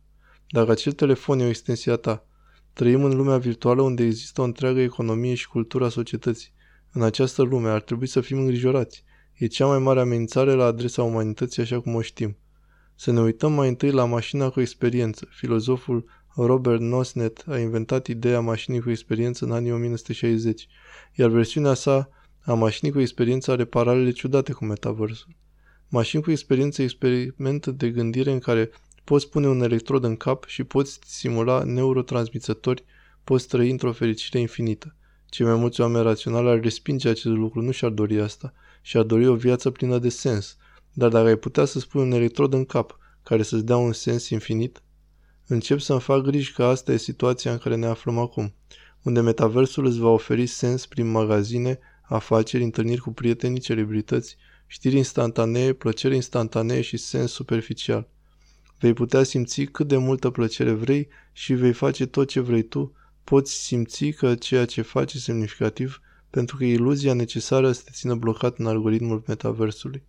Dacă 0.49 0.71
acel 0.71 0.93
telefon 0.93 1.39
e 1.39 1.45
o 1.45 1.49
extensie 1.49 1.93
a 1.93 1.97
ta, 1.97 2.27
trăim 2.73 3.05
în 3.05 3.17
lumea 3.17 3.39
virtuală 3.39 3.83
unde 3.83 4.05
există 4.05 4.41
o 4.41 4.45
întreagă 4.45 4.81
economie 4.81 5.35
și 5.35 5.49
cultura 5.49 5.89
societății. 5.89 6.53
În 6.93 7.03
această 7.03 7.43
lume 7.43 7.69
ar 7.69 7.83
trebui 7.83 8.07
să 8.07 8.21
fim 8.21 8.39
îngrijorați. 8.39 9.05
E 9.35 9.47
cea 9.47 9.67
mai 9.67 9.79
mare 9.79 10.01
amenințare 10.01 10.53
la 10.53 10.65
adresa 10.65 11.03
umanității 11.03 11.63
așa 11.63 11.81
cum 11.81 11.95
o 11.95 12.01
știm. 12.01 12.37
Să 12.95 13.11
ne 13.13 13.21
uităm 13.21 13.53
mai 13.53 13.69
întâi 13.69 13.91
la 13.91 14.05
mașina 14.05 14.51
cu 14.51 14.61
experiență. 14.61 15.29
Filozoful 15.31 16.05
Robert 16.35 16.81
Nosnet 16.81 17.45
a 17.47 17.59
inventat 17.59 18.07
ideea 18.07 18.41
mașinii 18.41 18.81
cu 18.81 18.91
experiență 18.91 19.45
în 19.45 19.53
anii 19.53 19.73
1960, 19.73 20.67
iar 21.15 21.29
versiunea 21.29 21.75
sa 21.75 22.09
a 22.41 22.55
mașinii 22.55 22.93
cu 22.93 23.01
experiență 23.01 23.51
are 23.51 23.65
paralele 23.65 24.11
ciudate 24.11 24.53
cu 24.53 24.65
metaversul. 24.65 25.37
Mașini 25.89 26.23
cu 26.23 26.31
experiență 26.31 26.83
experimentă 26.83 27.71
de 27.71 27.91
gândire 27.91 28.31
în 28.31 28.39
care 28.39 28.71
poți 29.07 29.29
pune 29.29 29.49
un 29.49 29.63
electrod 29.63 30.05
în 30.05 30.17
cap 30.17 30.45
și 30.45 30.65
poți 30.65 30.99
simula 31.05 31.63
neurotransmițători, 31.65 32.85
poți 33.25 33.49
trăi 33.49 33.71
într-o 33.71 33.93
fericire 33.93 34.39
infinită. 34.39 34.95
Cei 35.27 35.47
mai 35.47 35.55
mulți 35.55 35.81
oameni 35.81 36.05
raționali 36.05 36.49
ar 36.49 36.61
respinge 36.61 37.09
acest 37.09 37.35
lucru, 37.35 37.61
nu 37.61 37.71
și-ar 37.71 37.91
dori 37.91 38.21
asta, 38.21 38.53
și-ar 38.83 39.05
dori 39.05 39.27
o 39.27 39.35
viață 39.35 39.71
plină 39.71 39.99
de 39.99 40.09
sens. 40.09 40.57
Dar 40.93 41.09
dacă 41.09 41.27
ai 41.27 41.37
putea 41.37 41.65
să 41.65 41.79
spui 41.79 42.03
un 42.03 42.13
electrod 42.13 42.53
în 42.53 42.65
cap, 42.65 42.99
care 43.23 43.43
să-ți 43.43 43.65
dea 43.65 43.77
un 43.77 43.93
sens 43.93 44.29
infinit, 44.29 44.83
încep 45.47 45.79
să-mi 45.79 46.01
fac 46.01 46.23
griji 46.23 46.53
că 46.53 46.65
asta 46.65 46.93
e 46.93 46.97
situația 46.97 47.53
în 47.53 47.59
care 47.59 47.77
ne 47.77 47.87
aflăm 47.87 48.19
acum, 48.19 48.55
unde 49.03 49.21
metaversul 49.21 49.87
îți 49.87 49.99
va 49.99 50.09
oferi 50.09 50.47
sens 50.47 50.87
prin 50.87 51.11
magazine, 51.11 51.79
afaceri, 52.03 52.63
întâlniri 52.63 53.01
cu 53.01 53.11
prietenii, 53.11 53.61
celebrități, 53.61 54.37
știri 54.67 54.97
instantanee, 54.97 55.73
plăcere 55.73 56.15
instantanee 56.15 56.81
și 56.81 56.97
sens 56.97 57.33
superficial. 57.33 58.09
Vei 58.79 58.93
putea 58.93 59.23
simți 59.23 59.63
cât 59.63 59.89
de 59.89 59.97
multă 59.97 60.31
plăcere 60.31 60.73
vrei 60.73 61.09
și 61.33 61.55
vei 61.55 61.73
face 61.73 62.07
tot 62.07 62.29
ce 62.29 62.41
vrei 62.41 62.63
tu, 62.63 62.93
poți 63.25 63.53
simți 63.53 64.07
că 64.07 64.35
ceea 64.35 64.65
ce 64.65 64.83
faci 64.83 65.15
e 65.15 65.19
semnificativ 65.19 66.01
pentru 66.31 66.57
că 66.57 66.65
iluzia 66.65 67.13
necesară 67.13 67.73
să 67.73 67.83
te 67.85 67.91
țină 67.93 68.15
blocat 68.15 68.59
în 68.59 68.67
algoritmul 68.67 69.23
metaversului. 69.27 70.03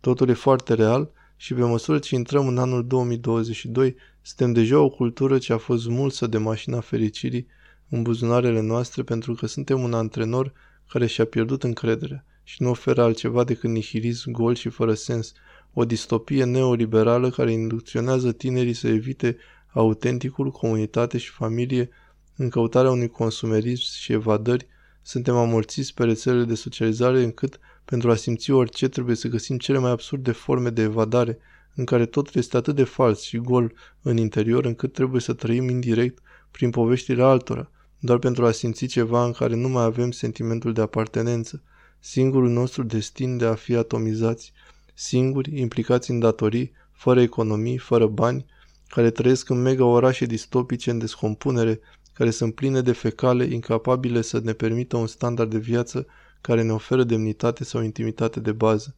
Totul 0.00 0.28
e 0.28 0.32
foarte 0.32 0.74
real 0.74 1.10
și 1.36 1.54
pe 1.54 1.60
măsură 1.60 1.98
ce 1.98 2.14
intrăm 2.14 2.46
în 2.46 2.58
anul 2.58 2.86
2022, 2.86 3.96
suntem 4.22 4.52
deja 4.52 4.80
o 4.80 4.88
cultură 4.88 5.38
ce 5.38 5.52
a 5.52 5.58
fost 5.58 5.82
smulsă 5.82 6.26
de 6.26 6.38
mașina 6.38 6.80
fericirii 6.80 7.46
în 7.88 8.02
buzunarele 8.02 8.60
noastre 8.60 9.02
pentru 9.02 9.34
că 9.34 9.46
suntem 9.46 9.82
un 9.82 9.92
antrenor 9.92 10.52
care 10.88 11.06
și-a 11.06 11.24
pierdut 11.24 11.62
încrederea 11.62 12.24
și 12.42 12.62
nu 12.62 12.70
oferă 12.70 13.02
altceva 13.02 13.44
decât 13.44 13.70
nihilism 13.70 14.30
gol 14.30 14.54
și 14.54 14.68
fără 14.68 14.94
sens, 14.94 15.32
o 15.78 15.84
distopie 15.84 16.44
neoliberală 16.44 17.30
care 17.30 17.52
inducționează 17.52 18.32
tinerii 18.32 18.72
să 18.72 18.88
evite 18.88 19.36
autenticul, 19.72 20.50
comunitate 20.50 21.18
și 21.18 21.30
familie 21.30 21.88
în 22.36 22.48
căutarea 22.48 22.90
unui 22.90 23.08
consumerism 23.08 23.82
și 24.00 24.12
evadări, 24.12 24.66
suntem 25.02 25.36
amorțiți 25.36 25.94
pe 25.94 26.04
rețelele 26.04 26.44
de 26.44 26.54
socializare 26.54 27.22
încât, 27.22 27.58
pentru 27.84 28.10
a 28.10 28.14
simți 28.14 28.50
orice, 28.50 28.88
trebuie 28.88 29.16
să 29.16 29.28
găsim 29.28 29.58
cele 29.58 29.78
mai 29.78 29.90
absurde 29.90 30.32
forme 30.32 30.70
de 30.70 30.82
evadare, 30.82 31.38
în 31.74 31.84
care 31.84 32.06
totul 32.06 32.32
este 32.34 32.56
atât 32.56 32.74
de 32.74 32.84
fals 32.84 33.20
și 33.20 33.36
gol 33.36 33.72
în 34.02 34.16
interior, 34.16 34.64
încât 34.64 34.92
trebuie 34.92 35.20
să 35.20 35.32
trăim 35.32 35.68
indirect 35.68 36.22
prin 36.50 36.70
poveștile 36.70 37.22
altora, 37.22 37.70
doar 37.98 38.18
pentru 38.18 38.46
a 38.46 38.50
simți 38.50 38.86
ceva 38.86 39.24
în 39.24 39.32
care 39.32 39.54
nu 39.54 39.68
mai 39.68 39.84
avem 39.84 40.10
sentimentul 40.10 40.72
de 40.72 40.80
apartenență, 40.80 41.62
singurul 41.98 42.48
nostru 42.50 42.82
destin 42.82 43.36
de 43.36 43.44
a 43.44 43.54
fi 43.54 43.74
atomizați, 43.74 44.52
singuri, 44.98 45.60
implicați 45.60 46.10
în 46.10 46.18
datorii, 46.18 46.72
fără 46.92 47.20
economii, 47.20 47.78
fără 47.78 48.06
bani, 48.06 48.46
care 48.88 49.10
trăiesc 49.10 49.48
în 49.48 49.62
mega 49.62 49.84
orașe 49.84 50.24
distopice 50.24 50.90
în 50.90 50.98
descompunere, 50.98 51.80
care 52.12 52.30
sunt 52.30 52.54
pline 52.54 52.80
de 52.80 52.92
fecale, 52.92 53.44
incapabile 53.44 54.20
să 54.20 54.40
ne 54.42 54.52
permită 54.52 54.96
un 54.96 55.06
standard 55.06 55.50
de 55.50 55.58
viață 55.58 56.06
care 56.40 56.62
ne 56.62 56.72
oferă 56.72 57.04
demnitate 57.04 57.64
sau 57.64 57.82
intimitate 57.82 58.40
de 58.40 58.52
bază. 58.52 58.94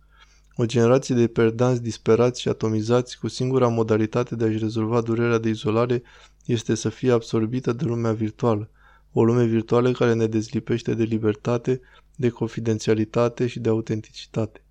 O 0.56 0.66
generație 0.66 1.14
de 1.14 1.26
perdanți 1.26 1.82
disperați 1.82 2.40
și 2.40 2.48
atomizați 2.48 3.18
cu 3.18 3.28
singura 3.28 3.68
modalitate 3.68 4.36
de 4.36 4.44
a-și 4.44 4.58
rezolva 4.58 5.00
durerea 5.00 5.38
de 5.38 5.48
izolare 5.48 6.02
este 6.44 6.74
să 6.74 6.88
fie 6.88 7.12
absorbită 7.12 7.72
de 7.72 7.84
lumea 7.84 8.12
virtuală. 8.12 8.70
O 9.12 9.24
lume 9.24 9.44
virtuală 9.44 9.92
care 9.92 10.14
ne 10.14 10.26
dezlipește 10.26 10.94
de 10.94 11.02
libertate, 11.02 11.80
de 12.16 12.28
confidențialitate 12.28 13.46
și 13.46 13.60
de 13.60 13.68
autenticitate. 13.68 14.62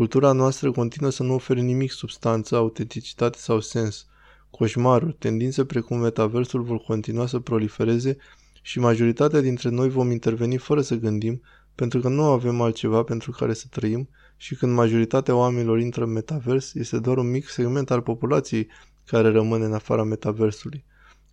Cultura 0.00 0.32
noastră 0.32 0.70
continuă 0.70 1.10
să 1.10 1.22
nu 1.22 1.34
ofere 1.34 1.60
nimic 1.60 1.90
substanță, 1.90 2.56
autenticitate 2.56 3.38
sau 3.38 3.60
sens. 3.60 4.06
Coșmaruri, 4.50 5.12
tendințe 5.12 5.64
precum 5.64 5.98
metaversul 5.98 6.62
vor 6.62 6.78
continua 6.78 7.26
să 7.26 7.38
prolifereze 7.38 8.16
și 8.62 8.78
majoritatea 8.78 9.40
dintre 9.40 9.68
noi 9.68 9.88
vom 9.88 10.10
interveni 10.10 10.56
fără 10.56 10.80
să 10.80 10.94
gândim, 10.94 11.42
pentru 11.74 12.00
că 12.00 12.08
nu 12.08 12.22
avem 12.22 12.60
altceva 12.60 13.02
pentru 13.02 13.30
care 13.30 13.52
să 13.52 13.66
trăim 13.70 14.08
și 14.36 14.54
când 14.54 14.72
majoritatea 14.72 15.34
oamenilor 15.34 15.80
intră 15.80 16.04
în 16.04 16.12
metavers, 16.12 16.74
este 16.74 16.98
doar 16.98 17.16
un 17.16 17.30
mic 17.30 17.48
segment 17.48 17.90
al 17.90 18.02
populației 18.02 18.68
care 19.06 19.30
rămâne 19.30 19.64
în 19.64 19.72
afara 19.72 20.04
metaversului, 20.04 20.84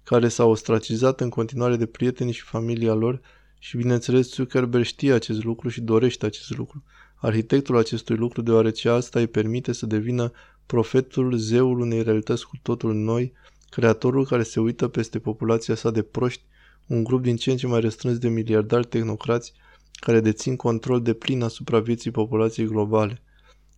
care 0.04 0.28
s-a 0.28 0.46
ostracizat 0.46 1.22
în 1.22 1.30
continuare 1.30 1.76
de 1.76 1.86
prietenii 1.86 2.34
și 2.34 2.44
familia 2.44 2.94
lor 2.94 3.22
și 3.60 3.78
bineînțeles 3.78 4.34
Zuckerberg 4.34 4.84
știe 4.84 5.14
acest 5.14 5.44
lucru 5.44 5.70
și 5.70 5.82
dorește 5.82 6.26
acest 6.26 6.58
lucru. 6.58 6.84
Arhitectul 7.20 7.78
acestui 7.78 8.16
lucru 8.16 8.42
deoarece 8.42 8.90
asta 8.90 9.20
îi 9.20 9.28
permite 9.28 9.72
să 9.74 9.86
devină 9.86 10.32
profetul, 10.66 11.38
zeul 11.38 11.80
unei 11.80 12.04
realități 12.04 12.48
cu 12.48 12.58
totul 12.62 12.94
noi, 12.94 13.34
creatorul 13.70 14.26
care 14.26 14.44
se 14.44 14.60
uită 14.60 14.88
peste 14.88 15.20
populația 15.20 15.76
sa 15.76 15.92
de 15.92 16.02
proști, 16.02 16.44
un 16.88 17.04
grup 17.04 17.22
din 17.22 17.36
ce 17.36 17.52
în 17.52 17.58
ce 17.58 17.68
mai 17.68 17.80
restrâns 17.80 18.18
de 18.18 18.30
miliardari 18.30 18.88
tehnocrați 18.88 19.54
care 20.00 20.20
dețin 20.20 20.56
control 20.56 21.02
de 21.02 21.14
plin 21.14 21.42
asupra 21.42 21.80
vieții 21.80 22.12
populației 22.12 22.68
globale, 22.68 23.22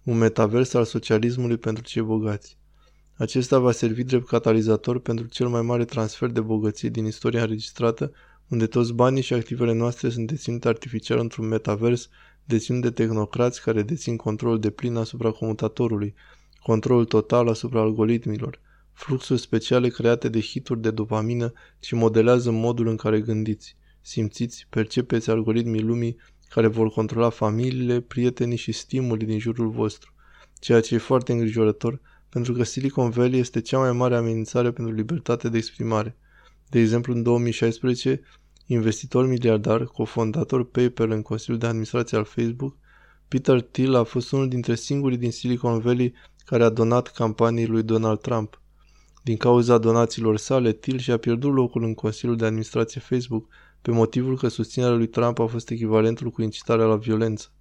un 0.04 0.18
metavers 0.18 0.74
al 0.74 0.86
socialismului 0.86 1.58
pentru 1.58 1.84
cei 1.84 2.02
bogați. 2.02 2.58
Acesta 3.16 3.60
va 3.60 3.72
servi 3.72 4.04
drept 4.04 4.28
catalizator 4.28 5.00
pentru 5.00 5.26
cel 5.28 5.48
mai 5.48 5.62
mare 5.62 5.86
transfer 5.86 6.30
de 6.30 6.42
bogăție 6.42 6.90
din 6.90 7.06
istoria 7.06 7.42
înregistrată, 7.42 8.12
unde 8.48 8.68
toți 8.68 8.94
banii 8.94 9.22
și 9.22 9.34
activele 9.34 9.74
noastre 9.74 10.10
sunt 10.10 10.28
deținute 10.28 10.68
artificial 10.68 11.20
într-un 11.20 11.48
metavers 11.48 12.10
deținut 12.50 12.82
de 12.82 12.92
tehnocrați 12.92 13.62
care 13.62 13.82
dețin 13.82 14.16
control 14.16 14.60
de 14.60 14.70
plin 14.70 14.96
asupra 14.96 15.32
comutatorului, 15.32 16.14
control 16.62 17.06
total 17.06 17.48
asupra 17.48 17.82
algoritmilor, 17.82 18.60
fluxuri 18.94 19.40
speciale 19.40 19.90
create 19.90 20.30
de 20.30 20.40
hituri 20.40 20.82
de 20.82 20.92
dopamină 20.92 21.54
ce 21.80 21.96
modelează 21.96 22.52
modul 22.52 22.88
în 22.88 22.96
care 22.96 23.22
gândiți, 23.22 23.76
simțiți, 24.02 24.68
percepeți 24.70 25.30
algoritmii 25.30 25.82
lumii 25.82 26.18
care 26.50 26.68
vor 26.68 26.90
controla 26.90 27.30
familiile, 27.30 28.00
prietenii 28.00 28.58
și 28.58 28.72
stimulii 28.72 29.28
din 29.28 29.40
jurul 29.40 29.70
vostru, 29.70 30.14
ceea 30.60 30.82
ce 30.82 30.96
e 30.96 30.98
foarte 30.98 31.32
îngrijorător 31.32 32.02
pentru 32.30 32.54
că 32.54 32.64
Silicon 32.64 33.10
Valley 33.10 33.40
este 33.40 33.62
cea 33.62 33.78
mai 33.78 33.92
mare 33.92 34.16
amenințare 34.16 34.72
pentru 34.72 34.94
libertatea 34.94 35.50
de 35.50 35.58
exprimare. 35.58 36.18
De 36.70 36.80
exemplu, 36.80 37.14
în 37.14 37.24
2016, 37.24 38.22
investitor 38.74 39.26
miliardar, 39.26 39.84
cofondator 39.84 40.70
PayPal 40.70 41.12
în 41.12 41.22
Consiliul 41.22 41.58
de 41.58 41.66
Administrație 41.66 42.18
al 42.18 42.24
Facebook, 42.24 42.78
Peter 43.28 43.62
Thiel 43.62 43.96
a 43.96 44.04
fost 44.04 44.32
unul 44.32 44.48
dintre 44.48 44.76
singurii 44.76 45.18
din 45.18 45.32
Silicon 45.32 45.80
Valley 45.80 46.14
care 46.46 46.64
a 46.64 46.70
donat 46.70 47.08
campaniei 47.08 47.66
lui 47.66 47.84
Donald 47.84 48.20
Trump. 48.20 48.62
Din 49.24 49.38
cauza 49.38 49.78
donațiilor 49.78 50.38
sale, 50.38 50.72
Thiel 50.72 50.98
și-a 50.98 51.18
pierdut 51.18 51.54
locul 51.54 51.84
în 51.84 51.94
Consiliul 51.94 52.38
de 52.38 52.46
Administrație 52.46 53.02
Facebook 53.02 53.48
pe 53.82 53.92
motivul 53.92 54.38
că 54.38 54.48
susținerea 54.48 54.96
lui 54.96 55.08
Trump 55.08 55.40
a 55.40 55.46
fost 55.46 55.70
echivalentul 55.70 56.30
cu 56.30 56.42
incitarea 56.42 56.86
la 56.86 56.96
violență. 56.96 57.52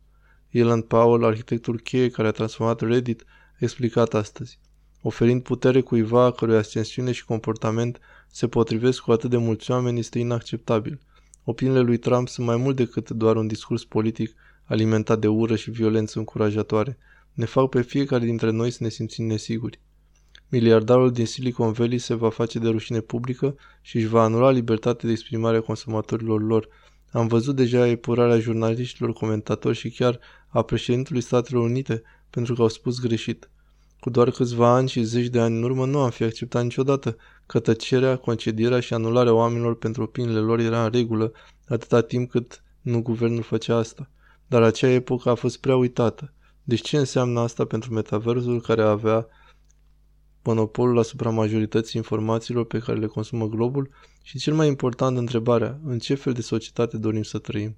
Elon 0.49 0.83
Powell, 0.83 1.25
arhitectul 1.25 1.81
cheie 1.81 2.11
care 2.11 2.29
a 2.29 2.31
transformat 2.31 2.81
Reddit, 2.81 3.25
a 3.53 3.57
explicat 3.59 4.15
astăzi. 4.15 4.59
Oferind 5.03 5.43
putere 5.43 5.81
cuiva 5.81 6.25
a 6.25 6.31
cărui 6.31 6.57
ascensiune 6.57 7.13
și 7.13 7.25
comportament 7.25 8.01
se 8.31 8.49
potrivesc 8.49 9.01
cu 9.01 9.13
atât 9.13 9.31
de 9.31 9.37
mulți 9.37 9.71
oameni 9.71 9.99
este 9.99 10.19
inacceptabil. 10.19 11.01
Opiniile 11.45 11.81
lui 11.81 11.97
Trump 11.97 12.29
sunt 12.29 12.47
mai 12.47 12.57
mult 12.57 12.77
decât 12.77 13.11
doar 13.11 13.37
un 13.37 13.47
discurs 13.47 13.85
politic 13.85 14.35
alimentat 14.65 15.19
de 15.19 15.27
ură 15.27 15.57
și 15.57 15.71
violență 15.71 16.19
încurajatoare. 16.19 16.99
Ne 17.33 17.45
fac 17.45 17.69
pe 17.69 17.83
fiecare 17.83 18.25
dintre 18.25 18.51
noi 18.51 18.71
să 18.71 18.79
ne 18.83 18.89
simțim 18.89 19.27
nesiguri. 19.27 19.81
Miliardarul 20.49 21.13
din 21.13 21.27
Silicon 21.27 21.73
Valley 21.73 21.99
se 21.99 22.15
va 22.15 22.31
face 22.31 22.59
de 22.59 22.69
rușine 22.69 23.01
publică 23.01 23.57
și 23.81 23.97
își 23.97 24.07
va 24.07 24.23
anula 24.23 24.51
libertatea 24.51 25.07
de 25.07 25.13
exprimare 25.13 25.57
a 25.57 25.61
consumatorilor 25.61 26.43
lor. 26.43 26.69
Am 27.11 27.27
văzut 27.27 27.57
deja 27.57 27.87
epurarea 27.87 28.39
jurnaliștilor, 28.39 29.13
comentatori 29.13 29.77
și 29.77 29.91
chiar 29.91 30.19
a 30.49 30.63
președintelui 30.63 31.21
Statelor 31.21 31.63
Unite 31.63 32.03
pentru 32.31 32.55
că 32.55 32.63
au 32.63 32.69
spus 32.69 33.01
greșit. 33.01 33.51
Cu 34.01 34.11
doar 34.11 34.31
câțiva 34.31 34.69
ani 34.69 34.89
și 34.89 35.03
zeci 35.03 35.27
de 35.29 35.41
ani 35.41 35.57
în 35.57 35.63
urmă 35.63 35.87
nu 35.87 35.99
am 35.99 36.11
fi 36.11 36.23
acceptat 36.23 36.63
niciodată 36.63 37.17
că 37.49 37.61
tăcerea, 37.61 38.17
concedierea 38.17 38.81
și 38.81 38.95
anularea 38.95 39.35
oamenilor 39.35 39.77
pentru 39.77 40.03
opiniile 40.03 40.39
lor 40.39 40.59
era 40.59 40.85
în 40.85 40.91
regulă 40.91 41.33
atâta 41.69 42.01
timp 42.01 42.31
cât 42.31 42.63
Nu 42.81 43.03
guvernul 43.03 43.43
făcea 43.43 43.77
asta. 43.77 44.11
Dar 44.47 44.63
acea 44.63 44.89
epocă 44.89 45.31
a 45.31 45.35
fost 45.35 45.61
prea 45.61 45.77
uitată. 45.77 46.33
Deci 46.63 46.81
ce 46.81 46.97
înseamnă 46.97 47.41
asta 47.41 47.65
pentru 47.65 47.93
metaversul 47.93 48.61
care 48.61 48.83
avea 48.83 49.27
monopolul 50.43 50.99
asupra 50.99 51.31
majorității 51.31 52.01
informațiilor 52.01 52.65
pe 52.65 52.79
care 52.79 52.99
le 52.99 53.07
consumă 53.07 53.47
globul 53.47 53.91
și 54.23 54.39
cel 54.39 54.55
mai 54.55 54.67
important 54.67 55.17
întrebarea, 55.17 55.81
în 55.85 55.99
ce 55.99 56.15
fel 56.15 56.33
de 56.33 56.41
societate 56.41 56.97
dorim 56.97 57.23
să 57.23 57.39
trăim. 57.39 57.77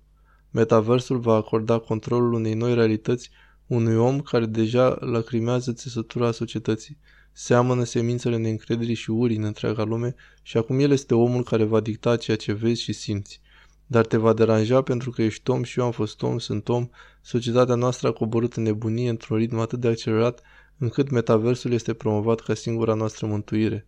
Metaversul 0.50 1.18
va 1.18 1.34
acorda 1.34 1.78
controlul 1.78 2.32
unei 2.32 2.54
noi 2.54 2.74
realități 2.74 3.30
unui 3.66 3.96
om 3.96 4.20
care 4.20 4.46
deja 4.46 4.96
lacrimează 5.00 5.72
țesătura 5.72 6.30
societății, 6.30 6.98
seamănă 7.42 7.84
semințele 7.84 8.36
neîncrederii 8.36 8.94
și 8.94 9.10
urii 9.10 9.36
în 9.36 9.42
întreaga 9.42 9.82
lume 9.82 10.14
și 10.42 10.56
acum 10.56 10.78
el 10.78 10.90
este 10.90 11.14
omul 11.14 11.42
care 11.42 11.64
va 11.64 11.80
dicta 11.80 12.16
ceea 12.16 12.36
ce 12.36 12.52
vezi 12.52 12.82
și 12.82 12.92
simți. 12.92 13.40
Dar 13.86 14.06
te 14.06 14.16
va 14.16 14.32
deranja 14.32 14.82
pentru 14.82 15.10
că 15.10 15.22
ești 15.22 15.50
om 15.50 15.62
și 15.62 15.78
eu 15.78 15.84
am 15.84 15.90
fost 15.90 16.22
om, 16.22 16.38
sunt 16.38 16.68
om, 16.68 16.88
societatea 17.22 17.74
noastră 17.74 18.08
a 18.08 18.12
coborât 18.12 18.54
în 18.54 18.62
nebunie 18.62 19.08
într-un 19.08 19.36
ritm 19.36 19.58
atât 19.58 19.80
de 19.80 19.88
accelerat 19.88 20.40
încât 20.78 21.10
metaversul 21.10 21.72
este 21.72 21.92
promovat 21.92 22.40
ca 22.40 22.54
singura 22.54 22.94
noastră 22.94 23.26
mântuire. 23.26 23.86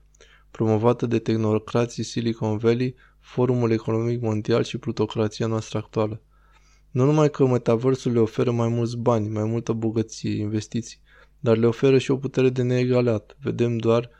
Promovată 0.50 1.06
de 1.06 1.18
tehnocrații 1.18 2.02
Silicon 2.02 2.58
Valley, 2.58 2.94
Forumul 3.20 3.70
Economic 3.70 4.20
Mondial 4.20 4.62
și 4.62 4.78
plutocrația 4.78 5.46
noastră 5.46 5.78
actuală. 5.78 6.22
Nu 6.90 7.04
numai 7.04 7.30
că 7.30 7.46
metaversul 7.46 8.12
le 8.12 8.18
oferă 8.18 8.50
mai 8.50 8.68
mulți 8.68 8.96
bani, 8.96 9.28
mai 9.28 9.44
multă 9.44 9.72
bogăție, 9.72 10.40
investiții, 10.40 11.00
dar 11.42 11.56
le 11.56 11.66
oferă 11.66 11.98
și 11.98 12.10
o 12.10 12.16
putere 12.16 12.48
de 12.48 12.62
neegalat. 12.62 13.36
Vedem 13.40 13.76
doar 13.76 14.10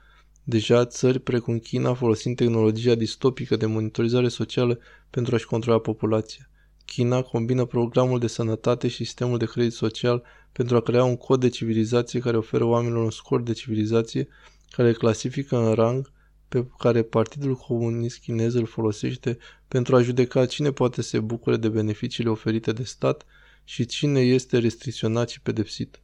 deja 0.44 0.84
țări 0.86 1.18
precum 1.18 1.58
China 1.58 1.94
folosind 1.94 2.36
tehnologia 2.36 2.94
distopică 2.94 3.56
de 3.56 3.66
monitorizare 3.66 4.28
socială 4.28 4.78
pentru 5.10 5.34
a-și 5.34 5.46
controla 5.46 5.78
populația. 5.78 6.50
China 6.84 7.22
combină 7.22 7.64
programul 7.64 8.18
de 8.18 8.26
sănătate 8.26 8.88
și 8.88 9.04
sistemul 9.04 9.38
de 9.38 9.46
credit 9.46 9.72
social 9.72 10.22
pentru 10.52 10.76
a 10.76 10.80
crea 10.80 11.04
un 11.04 11.16
cod 11.16 11.40
de 11.40 11.48
civilizație 11.48 12.20
care 12.20 12.36
oferă 12.36 12.64
oamenilor 12.64 13.04
un 13.04 13.10
scor 13.10 13.42
de 13.42 13.52
civilizație 13.52 14.28
care 14.70 14.88
îl 14.88 14.94
clasifică 14.94 15.56
în 15.56 15.72
rang 15.72 16.12
pe 16.48 16.66
care 16.78 17.02
Partidul 17.02 17.54
Comunist 17.54 18.18
Chinez 18.18 18.54
îl 18.54 18.66
folosește 18.66 19.38
pentru 19.68 19.96
a 19.96 20.02
judeca 20.02 20.46
cine 20.46 20.72
poate 20.72 21.02
se 21.02 21.20
bucure 21.20 21.56
de 21.56 21.68
beneficiile 21.68 22.30
oferite 22.30 22.72
de 22.72 22.82
stat 22.82 23.24
și 23.64 23.86
cine 23.86 24.20
este 24.20 24.58
restricționat 24.58 25.28
și 25.28 25.40
pedepsit. 25.40 26.02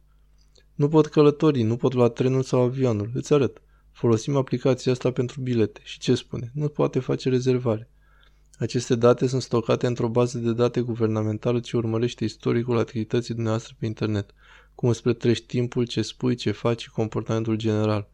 Nu 0.79 0.87
pot 0.87 1.05
călători, 1.07 1.61
nu 1.61 1.75
pot 1.75 1.93
lua 1.93 2.09
trenul 2.09 2.43
sau 2.43 2.61
avionul. 2.61 3.09
Îți 3.13 3.33
arăt. 3.33 3.61
Folosim 3.91 4.35
aplicația 4.35 4.91
asta 4.91 5.11
pentru 5.11 5.41
bilete. 5.41 5.79
Și 5.83 5.99
ce 5.99 6.15
spune? 6.15 6.51
Nu 6.53 6.67
poate 6.67 6.99
face 6.99 7.29
rezervare. 7.29 7.89
Aceste 8.57 8.95
date 8.95 9.27
sunt 9.27 9.41
stocate 9.41 9.87
într-o 9.87 10.07
bază 10.07 10.37
de 10.37 10.53
date 10.53 10.81
guvernamentală 10.81 11.59
ce 11.59 11.77
urmărește 11.77 12.23
istoricul 12.23 12.77
activității 12.77 13.33
dumneavoastră 13.33 13.75
pe 13.79 13.85
internet, 13.85 14.33
cum 14.75 14.89
îți 14.89 15.01
pretrești 15.01 15.45
timpul, 15.45 15.85
ce 15.85 16.01
spui, 16.01 16.35
ce 16.35 16.51
faci 16.51 16.81
și 16.81 16.89
comportamentul 16.89 17.55
general. 17.55 18.09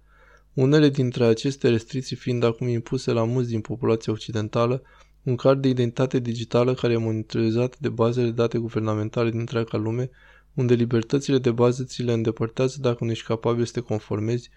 Unele 0.54 0.90
dintre 0.90 1.26
aceste 1.26 1.70
restricții 1.70 2.16
fiind 2.16 2.44
acum 2.44 2.68
impuse 2.68 3.12
la 3.12 3.24
mulți 3.24 3.50
din 3.50 3.62
populația 3.62 4.14
occidentală, 4.14 4.82
un 5.24 5.36
card 5.36 5.62
de 5.62 5.68
identitate 5.68 6.20
digitală 6.20 6.74
care 6.74 6.94
e 6.94 6.98
monitorizat 6.98 7.80
de 7.80 7.90
bazele 7.90 8.26
de 8.26 8.32
date 8.32 8.58
guvernamentale 8.58 9.30
din 9.30 9.40
întreaga 9.40 9.78
lume, 9.78 10.10
unde 10.56 10.74
libertățile 10.74 11.38
de 11.38 11.52
bază 11.52 11.84
ți 11.84 12.04
le 12.04 12.14
îndepărtează 12.14 12.78
dacă 12.82 13.04
nu 13.04 13.12
ești 13.12 13.26
capabil 13.26 13.66
să 13.66 13.72
te 13.72 13.80
conformezi, 13.80 14.50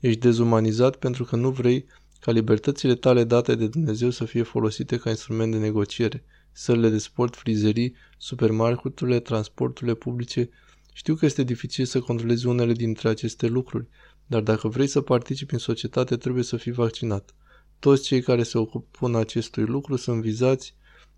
ești 0.00 0.20
dezumanizat 0.20 0.96
pentru 0.96 1.24
că 1.24 1.36
nu 1.36 1.50
vrei 1.50 1.86
ca 2.20 2.32
libertățile 2.32 2.94
tale 2.94 3.24
date 3.24 3.54
de 3.54 3.66
Dumnezeu 3.66 4.10
să 4.10 4.24
fie 4.24 4.42
folosite 4.42 4.96
ca 4.96 5.10
instrument 5.10 5.52
de 5.52 5.58
negociere. 5.58 6.24
Sălile 6.52 6.88
de 6.88 6.98
sport, 6.98 7.36
frizerii, 7.36 7.94
supermarketurile, 8.18 9.20
transporturile 9.20 9.94
publice. 9.94 10.48
Știu 10.92 11.14
că 11.14 11.24
este 11.24 11.42
dificil 11.42 11.84
să 11.84 12.00
controlezi 12.00 12.46
unele 12.46 12.72
dintre 12.72 13.08
aceste 13.08 13.46
lucruri, 13.46 13.88
dar 14.26 14.42
dacă 14.42 14.68
vrei 14.68 14.86
să 14.86 15.00
participi 15.00 15.52
în 15.52 15.58
societate, 15.58 16.16
trebuie 16.16 16.42
să 16.42 16.56
fii 16.56 16.72
vaccinat. 16.72 17.34
Toți 17.78 18.02
cei 18.02 18.22
care 18.22 18.42
se 18.42 18.58
ocupă 18.58 19.18
acestui 19.18 19.64
lucru 19.64 19.96
sunt 19.96 20.20
vizați 20.22 20.74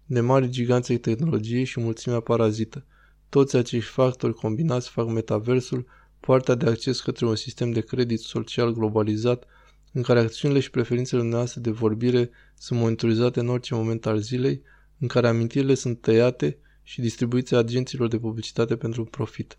de 0.07 0.21
mari 0.21 0.49
giganți 0.49 0.91
ai 0.91 0.99
tehnologiei 0.99 1.65
și 1.65 1.81
mulțimea 1.81 2.21
parazită. 2.21 2.87
Toți 3.29 3.57
acești 3.57 3.91
factori 3.91 4.35
combinați 4.35 4.89
fac 4.89 5.07
metaversul 5.07 5.87
poarta 6.21 6.55
de 6.55 6.67
acces 6.69 7.01
către 7.01 7.27
un 7.27 7.37
sistem 7.37 7.71
de 7.71 7.81
credit 7.81 8.21
social 8.21 8.73
globalizat 8.73 9.45
în 9.93 10.03
care 10.03 10.21
acțiunile 10.21 10.61
și 10.61 10.71
preferințele 10.71 11.23
noastre 11.23 11.61
de 11.61 11.71
vorbire 11.71 12.31
sunt 12.59 12.81
monitorizate 12.81 13.41
în 13.41 13.49
orice 13.49 13.75
moment 13.75 14.07
al 14.07 14.19
zilei, 14.19 14.63
în 14.99 15.09
care 15.09 15.29
amintirile 15.29 15.75
sunt 15.75 16.01
tăiate 16.01 16.59
și 16.83 17.01
distribuite 17.01 17.57
agenților 17.57 18.09
de 18.09 18.19
publicitate 18.19 18.77
pentru 18.77 19.05
profit. 19.05 19.59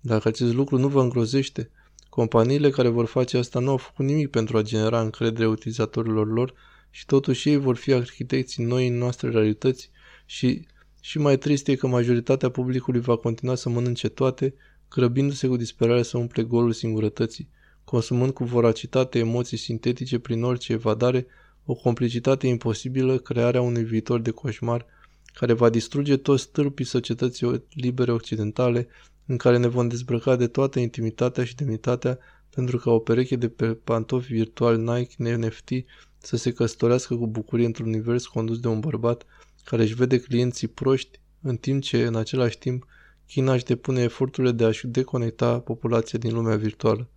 Dacă 0.00 0.28
acest 0.28 0.54
lucru 0.54 0.78
nu 0.78 0.88
vă 0.88 1.00
îngrozește, 1.00 1.70
companiile 2.08 2.70
care 2.70 2.88
vor 2.88 3.06
face 3.06 3.38
asta 3.38 3.58
nu 3.58 3.70
au 3.70 3.76
făcut 3.76 4.04
nimic 4.04 4.30
pentru 4.30 4.56
a 4.56 4.62
genera 4.62 5.00
încredere 5.00 5.46
utilizatorilor 5.46 6.32
lor 6.32 6.54
și 6.90 7.06
totuși 7.06 7.48
ei 7.48 7.56
vor 7.56 7.76
fi 7.76 7.92
arhitecții 7.92 8.64
noi 8.64 8.86
în 8.86 8.98
noastre 8.98 9.30
realități 9.30 9.90
și 10.26 10.66
și 11.06 11.18
mai 11.18 11.38
trist 11.38 11.68
e 11.68 11.74
că 11.74 11.86
majoritatea 11.86 12.50
publicului 12.50 13.00
va 13.00 13.16
continua 13.16 13.54
să 13.54 13.68
mănânce 13.68 14.08
toate, 14.08 14.54
grăbindu-se 14.90 15.46
cu 15.46 15.56
disperare 15.56 16.02
să 16.02 16.18
umple 16.18 16.42
golul 16.42 16.72
singurătății, 16.72 17.48
consumând 17.84 18.32
cu 18.32 18.44
voracitate 18.44 19.18
emoții 19.18 19.56
sintetice 19.56 20.18
prin 20.18 20.42
orice 20.42 20.72
evadare, 20.72 21.26
o 21.64 21.74
complicitate 21.74 22.46
imposibilă, 22.46 23.18
crearea 23.18 23.60
unui 23.60 23.84
viitor 23.84 24.20
de 24.20 24.30
coșmar, 24.30 24.86
care 25.34 25.52
va 25.52 25.68
distruge 25.68 26.16
toți 26.16 26.42
stâlpii 26.42 26.84
societății 26.84 27.64
libere 27.70 28.12
occidentale, 28.12 28.88
în 29.26 29.36
care 29.36 29.56
ne 29.56 29.66
vom 29.66 29.88
dezbrăca 29.88 30.36
de 30.36 30.46
toată 30.46 30.78
intimitatea 30.78 31.44
și 31.44 31.54
demnitatea, 31.54 32.18
pentru 32.54 32.78
ca 32.78 32.90
o 32.90 32.98
pereche 32.98 33.36
de 33.36 33.48
pe 33.48 33.66
pantofi 33.66 34.32
virtual 34.32 34.76
Nike 34.78 35.36
NFT 35.36 35.70
să 36.18 36.36
se 36.36 36.52
căsătorească 36.52 37.14
cu 37.14 37.26
bucurie 37.26 37.66
într-un 37.66 37.86
univers 37.86 38.26
condus 38.26 38.60
de 38.60 38.68
un 38.68 38.80
bărbat 38.80 39.26
care 39.66 39.82
își 39.82 39.94
vede 39.94 40.20
clienții 40.20 40.68
proști, 40.68 41.20
în 41.42 41.56
timp 41.56 41.82
ce, 41.82 42.06
în 42.06 42.16
același 42.16 42.58
timp, 42.58 42.86
China 43.26 43.52
își 43.52 43.64
depune 43.64 44.02
eforturile 44.02 44.52
de 44.52 44.64
a-și 44.64 44.86
deconecta 44.86 45.60
populația 45.60 46.18
din 46.18 46.34
lumea 46.34 46.56
virtuală. 46.56 47.08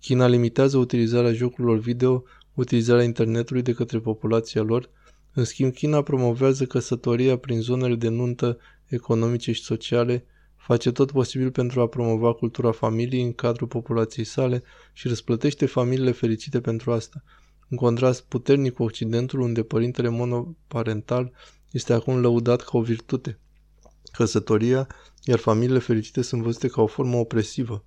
China 0.00 0.26
limitează 0.26 0.76
utilizarea 0.78 1.32
jocurilor 1.32 1.78
video, 1.78 2.24
utilizarea 2.54 3.04
internetului 3.04 3.62
de 3.62 3.72
către 3.72 3.98
populația 3.98 4.62
lor, 4.62 4.90
în 5.32 5.44
schimb 5.44 5.72
China 5.72 6.02
promovează 6.02 6.64
căsătoria 6.64 7.36
prin 7.36 7.60
zonele 7.60 7.94
de 7.94 8.08
nuntă 8.08 8.58
economice 8.86 9.52
și 9.52 9.62
sociale, 9.62 10.24
face 10.56 10.92
tot 10.92 11.10
posibil 11.10 11.50
pentru 11.50 11.80
a 11.80 11.86
promova 11.86 12.32
cultura 12.32 12.70
familiei 12.70 13.22
în 13.22 13.32
cadrul 13.32 13.66
populației 13.66 14.24
sale 14.24 14.62
și 14.92 15.08
răsplătește 15.08 15.66
familiile 15.66 16.10
fericite 16.10 16.60
pentru 16.60 16.92
asta. 16.92 17.22
În 17.68 17.76
contrast 17.76 18.22
puternic 18.22 18.72
cu 18.72 18.82
Occidentul, 18.82 19.40
unde 19.40 19.62
părintele 19.62 20.08
monoparental 20.08 21.32
este 21.70 21.92
acum 21.92 22.20
lăudat 22.20 22.60
ca 22.62 22.70
o 22.72 22.82
virtute. 22.82 23.38
Căsătoria, 24.12 24.86
iar 25.24 25.38
familiile 25.38 25.78
fericite 25.78 26.22
sunt 26.22 26.42
văzute 26.42 26.68
ca 26.68 26.82
o 26.82 26.86
formă 26.86 27.16
opresivă. 27.16 27.84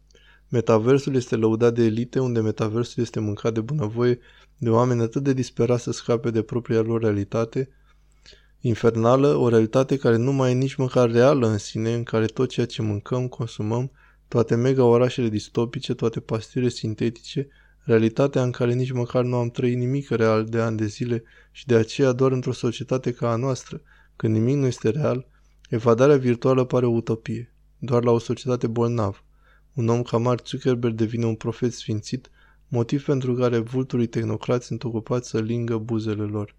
Metaversul 0.50 1.16
este 1.16 1.36
lăudat 1.36 1.74
de 1.74 1.84
elite, 1.84 2.20
unde 2.20 2.40
metaversul 2.40 3.04
este 3.04 3.20
mâncat 3.20 3.54
de 3.54 3.62
bunăvoie 3.62 4.20
de 4.58 4.70
oameni 4.70 5.02
atât 5.02 5.24
de 5.24 5.34
disperați 5.34 5.84
să 5.84 5.92
scape 5.92 6.30
de 6.30 6.42
propria 6.42 6.82
lor 6.82 7.02
realitate, 7.02 7.70
infernală, 8.60 9.36
o 9.36 9.50
realitate 9.50 9.98
care 9.98 10.16
nu 10.16 10.32
mai 10.32 10.52
e 10.52 10.54
nici 10.54 10.76
măcar 10.76 11.12
reală 11.12 11.48
în 11.48 11.58
sine, 11.58 11.94
în 11.94 12.04
care 12.04 12.26
tot 12.26 12.50
ceea 12.50 12.66
ce 12.66 12.82
mâncăm, 12.82 13.28
consumăm, 13.28 13.92
toate 14.28 14.56
mega 14.56 14.84
orașele 14.84 15.30
distopice, 15.30 15.94
toate 15.94 16.20
pastile 16.20 16.70
sintetice, 16.70 17.48
realitatea 17.84 18.44
în 18.44 18.52
care 18.52 18.74
nici 18.74 18.92
măcar 18.92 19.24
nu 19.24 19.36
am 19.36 19.50
trăit 19.50 19.78
nimic 19.78 20.10
real 20.10 20.46
de 20.46 20.60
ani 20.60 20.78
de 20.78 20.86
zile 20.86 21.24
și 21.52 21.66
de 21.66 21.76
aceea 21.76 22.12
doar 22.12 22.32
într-o 22.32 22.52
societate 22.52 23.12
ca 23.12 23.32
a 23.32 23.36
noastră, 23.36 23.82
când 24.16 24.34
nimic 24.34 24.56
nu 24.56 24.66
este 24.66 24.90
real, 24.90 25.28
evadarea 25.70 26.18
virtuală 26.18 26.64
pare 26.64 26.86
o 26.86 26.92
utopie, 26.92 27.54
doar 27.78 28.04
la 28.04 28.12
o 28.12 28.20
societate 28.20 28.68
bolnavă. 28.68 29.18
Un 29.74 29.88
om 29.88 30.02
ca 30.02 30.18
Mark 30.18 30.48
Zuckerberg 30.48 30.96
devine 30.96 31.26
un 31.26 31.36
profet 31.36 31.74
sfințit, 31.74 32.30
motiv 32.68 33.06
pentru 33.06 33.34
care 33.34 33.58
vulturii 33.58 34.08
tehnocrați 34.08 34.66
sunt 34.66 34.84
ocupați 34.84 35.30
să 35.30 35.40
lingă 35.40 35.78
buzele 35.78 36.24
lor. 36.24 36.56